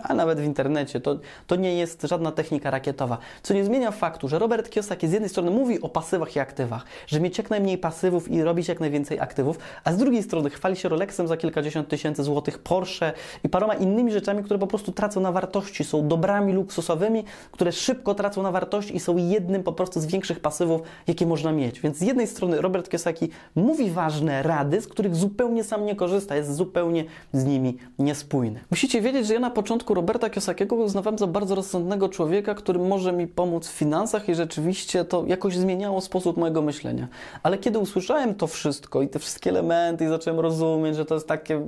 a 0.04 0.14
nawet 0.14 0.40
w 0.40 0.44
internecie. 0.44 1.00
To, 1.00 1.20
to 1.48 1.56
nie 1.56 1.76
jest 1.76 2.02
żadna 2.02 2.32
technika 2.32 2.72
rakietowa. 2.72 3.18
Co 3.44 3.54
nie 3.54 3.66
zmienia 3.66 3.92
faktu, 3.92 4.28
że 4.28 4.40
Robert 4.40 4.70
Kiyosaki 4.70 5.08
z 5.08 5.12
jednej 5.12 5.30
strony 5.30 5.52
mówi 5.52 5.82
o 5.82 5.90
pasywach 5.90 6.36
i 6.36 6.40
aktywach, 6.40 6.86
że 7.08 7.20
mieć 7.20 7.38
jak 7.38 7.50
najmniej 7.50 7.78
pasywów 7.78 8.32
i 8.32 8.44
robić 8.44 8.68
jak 8.68 8.80
najwięcej 8.80 9.20
aktywów, 9.20 9.60
a 9.84 9.94
z 9.94 9.98
drugiej 9.98 10.24
strony 10.24 10.50
chwali 10.50 10.76
się 10.76 10.90
Rolexem 10.90 11.28
za 11.28 11.38
kilkadziesiąt 11.38 11.88
tysięcy 11.88 12.24
złotych, 12.24 12.60
Porsche 12.60 13.14
i 13.44 13.50
paroma 13.50 13.74
innymi 13.74 14.12
rzeczami, 14.12 14.44
które 14.44 14.60
po 14.60 14.68
prostu 14.68 14.92
tracą 14.92 15.22
na 15.22 15.32
wartości, 15.32 15.84
są 15.84 16.08
dobrami 16.08 16.54
luksusowymi, 16.54 17.24
które 17.52 17.72
szybko 17.72 18.16
tracą 18.16 18.44
na 18.44 18.52
wartości 18.52 18.96
i 18.96 19.00
są 19.00 19.18
jednym 19.18 19.64
po 19.64 19.74
prostu 19.74 20.00
z 20.00 20.06
większych 20.06 20.40
pasywów, 20.40 20.82
jakie 21.08 21.26
można 21.26 21.52
mieć. 21.52 21.80
Więc 21.80 21.98
z 21.98 22.02
jednej 22.02 22.28
strony 22.28 22.62
Robert 22.62 22.90
Kiyosaki 22.90 23.30
mówi 23.56 23.92
ważne 23.92 24.44
rady, 24.44 24.82
z 24.82 24.88
których 24.88 25.16
zupełnie 25.16 25.64
sam 25.64 25.86
nie 25.86 25.96
korzysta, 25.96 26.36
jest 26.36 26.56
zupełnie 26.56 27.06
z 27.34 27.46
nimi 27.46 27.78
niespójny. 28.00 28.60
Musicie 28.72 29.02
wiedzieć, 29.02 29.28
że 29.28 29.34
ja 29.34 29.40
na 29.40 29.50
początku 29.50 29.81
początku 29.84 29.94
Roberta 29.94 30.30
Kiosakiego 30.30 30.76
uznawałem 30.76 31.18
za 31.18 31.28
bardzo 31.28 31.56
rozsądnego 31.56 32.10
człowieka, 32.10 32.56
który 32.56 32.80
może 32.80 33.14
mi 33.14 33.28
pomóc 33.28 33.68
w 33.68 33.72
finansach 33.72 34.30
i 34.30 34.36
rzeczywiście 34.36 35.06
to 35.06 35.24
jakoś 35.28 35.58
zmieniało 35.58 36.02
sposób 36.02 36.38
mojego 36.38 36.62
myślenia. 36.62 37.08
Ale 37.44 37.58
kiedy 37.58 37.80
usłyszałem 37.80 38.36
to 38.36 38.48
wszystko 38.48 39.02
i 39.02 39.08
te 39.08 39.20
wszystkie 39.20 39.50
elementy 39.50 40.06
i 40.06 40.08
zacząłem 40.08 40.40
rozumieć, 40.40 40.96
że 40.96 41.06
to 41.06 41.14
jest 41.14 41.28
takie 41.28 41.62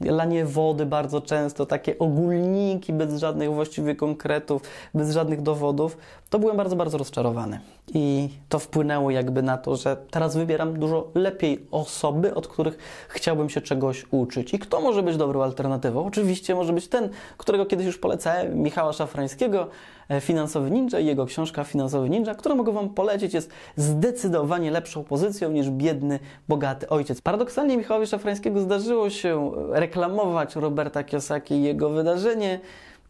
lanie 0.00 0.44
wody 0.44 0.86
bardzo 0.86 1.20
często, 1.20 1.66
takie 1.66 1.98
ogólniki 1.98 2.92
bez 2.92 3.20
żadnych 3.20 3.52
właściwie 3.52 3.94
konkretów, 3.94 4.62
bez 4.94 5.12
żadnych 5.12 5.42
dowodów, 5.42 5.96
to 6.30 6.38
byłem 6.38 6.56
bardzo, 6.56 6.76
bardzo 6.76 6.98
rozczarowany. 6.98 7.60
I 7.94 8.28
to 8.48 8.58
wpłynęło 8.58 9.10
jakby 9.10 9.42
na 9.42 9.58
to, 9.58 9.76
że 9.76 9.96
teraz 10.10 10.36
wybieram 10.36 10.78
dużo 10.78 11.10
lepiej 11.14 11.66
osoby, 11.70 12.34
od 12.34 12.48
których 12.48 12.78
chciałbym 13.08 13.48
się 13.48 13.60
czegoś 13.60 14.06
uczyć. 14.10 14.54
I 14.54 14.58
kto 14.58 14.80
może 14.80 15.02
być 15.02 15.16
dobrą 15.16 15.42
alternatywą? 15.42 16.06
Oczywiście 16.06 16.54
może 16.54 16.72
być 16.72 16.88
ten, 16.88 17.08
którego 17.36 17.66
kiedyś 17.66 17.86
już 17.86 17.98
polecałem, 17.98 18.62
Michała 18.62 18.92
Szafrańskiego, 18.92 19.68
e, 20.08 20.20
Finansowy 20.20 20.70
Ninja 20.70 21.00
i 21.00 21.06
jego 21.06 21.26
książka 21.26 21.64
Finansowy 21.64 22.10
Ninja, 22.10 22.34
którą 22.34 22.54
mogę 22.54 22.72
Wam 22.72 22.88
polecić, 22.88 23.34
jest 23.34 23.50
zdecydowanie 23.76 24.70
lepszą 24.70 25.04
pozycją 25.04 25.50
niż 25.50 25.70
biedny, 25.70 26.18
bogaty 26.48 26.88
ojciec. 26.88 27.20
Paradoksalnie 27.20 27.76
Michałowi 27.76 28.06
Szafrańskiego 28.06 28.60
zdarzyło 28.60 29.10
się 29.10 29.52
reklamować 29.70 30.56
Roberta 30.56 31.04
Kiosaki 31.04 31.54
i 31.54 31.62
jego 31.62 31.90
wydarzenie 31.90 32.60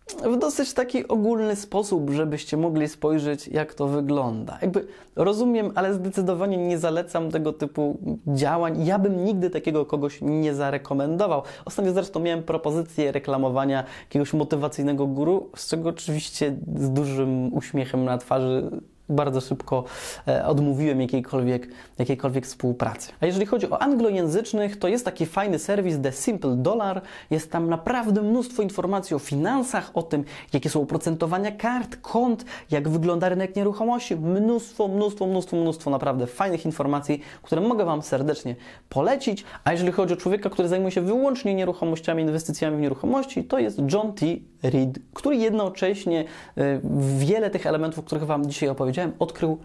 w 0.07 0.39
dosyć 0.39 0.73
taki 0.73 1.09
ogólny 1.09 1.57
sposób, 1.57 2.11
żebyście 2.11 2.57
mogli 2.57 2.89
spojrzeć, 2.89 3.49
jak 3.49 3.75
to 3.75 3.87
wygląda. 3.87 4.59
Jakby 4.63 4.87
rozumiem, 5.17 5.73
ale 5.75 5.95
zdecydowanie 5.95 6.57
nie 6.57 6.79
zalecam 6.79 7.31
tego 7.31 7.53
typu 7.53 7.99
działań. 8.27 8.87
Ja 8.87 8.99
bym 8.99 9.25
nigdy 9.25 9.51
takiego 9.51 9.87
kogoś 9.87 10.19
nie 10.23 10.55
zarekomendował. 10.55 11.43
Ostatnio 11.65 11.93
zresztą 11.93 12.21
miałem 12.21 12.43
propozycję 12.43 13.13
reklamowania 13.13 13.85
jakiegoś 14.05 14.33
motywacyjnego 14.33 15.07
guru, 15.07 15.51
z 15.57 15.69
czego 15.69 15.89
oczywiście 15.89 16.57
z 16.77 16.91
dużym 16.91 17.55
uśmiechem 17.55 18.05
na 18.05 18.19
twarzy 18.19 18.71
bardzo 19.09 19.41
szybko 19.41 19.85
e, 20.29 20.47
odmówiłem 20.47 21.01
jakiejkolwiek, 21.01 21.69
jakiejkolwiek 21.99 22.47
współpracy. 22.47 23.13
A 23.21 23.27
jeżeli 23.27 23.47
chodzi 23.47 23.71
o 23.71 23.83
anglojęzycznych, 23.83 24.79
to 24.79 24.89
jest 24.89 25.05
taki 25.05 25.27
fajny 25.27 25.59
serwis 25.59 26.01
The 26.03 26.13
Simple 26.13 26.57
Dollar. 26.57 27.03
Jest 27.31 27.53
tam 27.53 27.69
naprawdę 27.69 28.23
mnóstwo 28.23 28.63
informacji 28.63 29.17
o 29.17 29.19
finansach, 29.19 29.91
o 29.95 30.03
tym, 30.03 30.25
jakie 30.53 30.71
są 30.71 30.83
oprocentowania 30.83 31.53
kart, 31.53 31.97
kont, 32.03 32.45
jak 32.71 32.89
wygląda 32.89 33.29
rynek 33.29 33.57
nieruchomości. 33.57 34.17
Mnóstwo, 34.17 34.89
mnóstwo, 34.89 35.27
mnóstwo, 35.27 35.57
mnóstwo 35.57 35.91
naprawdę 35.91 36.27
fajnych 36.27 36.65
informacji, 36.65 37.23
które 37.43 37.61
mogę 37.61 37.85
Wam 37.85 38.03
serdecznie 38.03 38.57
polecić. 38.89 39.45
A 39.65 39.73
jeżeli 39.73 39.93
chodzi 39.93 40.15
o 40.15 40.17
człowieka, 40.17 40.51
który 40.51 40.69
zajmuje 40.69 40.91
się 40.91 41.01
wyłącznie 41.01 41.55
nieruchomościami, 41.55 42.23
inwestycjami 42.23 42.77
w 42.77 42.81
nieruchomości, 42.81 43.45
to 43.45 43.59
jest 43.59 43.79
John 43.93 44.13
T. 44.13 44.27
Reed, 44.63 44.99
który 45.15 45.37
jednocześnie 45.37 46.25
e, 46.57 46.81
wiele 47.19 47.51
tych 47.51 47.67
elementów, 47.67 47.99
o 47.99 48.03
których 48.03 48.27
Wam 48.27 48.47
dzisiaj 48.47 48.69
opowiedziałem, 48.69 48.96
odkrył 49.19 49.59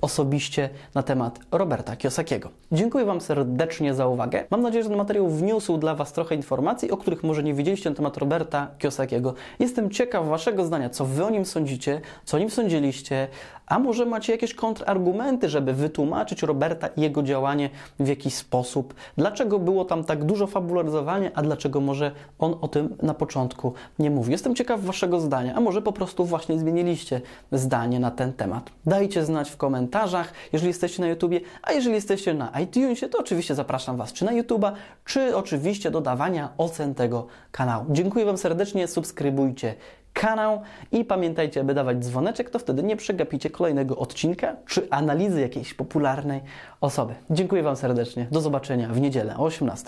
osobiście 0.00 0.68
na 0.94 1.02
temat 1.02 1.40
Roberta 1.52 1.96
Kiosakiego. 1.96 2.50
Dziękuję 2.72 3.04
Wam 3.04 3.20
serdecznie 3.20 3.94
za 3.94 4.06
uwagę. 4.06 4.44
Mam 4.50 4.62
nadzieję, 4.62 4.82
że 4.82 4.88
ten 4.88 4.98
materiał 4.98 5.28
wniósł 5.28 5.78
dla 5.78 5.94
Was 5.94 6.12
trochę 6.12 6.34
informacji, 6.34 6.90
o 6.90 6.96
których 6.96 7.22
może 7.22 7.42
nie 7.42 7.54
wiedzieliście 7.54 7.90
na 7.90 7.96
temat 7.96 8.16
Roberta 8.16 8.68
Kiosakiego. 8.78 9.34
Jestem 9.58 9.90
ciekaw 9.90 10.28
Waszego 10.28 10.64
zdania, 10.64 10.90
co 10.90 11.04
Wy 11.04 11.24
o 11.24 11.30
nim 11.30 11.44
sądzicie, 11.44 12.00
co 12.24 12.36
o 12.36 12.40
nim 12.40 12.50
sądziliście, 12.50 13.28
a 13.68 13.78
może 13.78 14.06
macie 14.06 14.32
jakieś 14.32 14.54
kontrargumenty, 14.54 15.48
żeby 15.48 15.72
wytłumaczyć 15.72 16.42
Roberta 16.42 16.86
i 16.86 17.00
jego 17.00 17.22
działanie 17.22 17.70
w 18.00 18.08
jakiś 18.08 18.34
sposób. 18.34 18.94
Dlaczego 19.16 19.58
było 19.58 19.84
tam 19.84 20.04
tak 20.04 20.24
dużo 20.24 20.46
fabularyzowania, 20.46 21.30
a 21.34 21.42
dlaczego 21.42 21.80
może 21.80 22.12
on 22.38 22.56
o 22.60 22.68
tym 22.68 22.96
na 23.02 23.14
początku 23.14 23.72
nie 23.98 24.10
mówił. 24.10 24.32
Jestem 24.32 24.54
ciekaw 24.54 24.80
Waszego 24.80 25.20
zdania, 25.20 25.54
a 25.54 25.60
może 25.60 25.82
po 25.82 25.92
prostu 25.92 26.24
właśnie 26.24 26.58
zmieniliście 26.58 27.20
zdanie 27.52 28.00
na 28.00 28.10
ten 28.10 28.32
temat. 28.32 28.70
Dajcie 28.86 29.24
znać 29.24 29.50
w 29.50 29.56
komentarzach, 29.56 30.32
jeżeli 30.52 30.68
jesteście 30.68 31.02
na 31.02 31.08
YouTubie, 31.08 31.40
a 31.62 31.72
jeżeli 31.72 31.94
jesteście 31.94 32.34
na 32.34 32.60
iTunesie, 32.60 33.08
to 33.08 33.18
oczywiście 33.18 33.54
zapraszam 33.54 33.96
Was 33.96 34.12
czy 34.12 34.24
na 34.24 34.32
YouTuba, 34.32 34.72
czy 35.04 35.36
oczywiście 35.36 35.90
do 35.90 36.00
dawania 36.00 36.48
ocen 36.58 36.94
tego 36.94 37.26
kanału. 37.52 37.84
Dziękuję 37.90 38.24
Wam 38.24 38.38
serdecznie, 38.38 38.88
subskrybujcie 38.88 39.74
kanał 40.18 40.60
i 40.92 41.04
pamiętajcie, 41.04 41.60
aby 41.60 41.74
dawać 41.74 41.98
dzwoneczek, 41.98 42.50
to 42.50 42.58
wtedy 42.58 42.82
nie 42.82 42.96
przegapicie 42.96 43.50
kolejnego 43.50 43.96
odcinka 43.96 44.56
czy 44.66 44.90
analizy 44.90 45.40
jakiejś 45.40 45.74
popularnej 45.74 46.40
osoby. 46.80 47.14
Dziękuję 47.30 47.62
Wam 47.62 47.76
serdecznie. 47.76 48.26
Do 48.30 48.40
zobaczenia 48.40 48.88
w 48.88 49.00
niedzielę 49.00 49.36
o 49.36 49.44
18. 49.44 49.84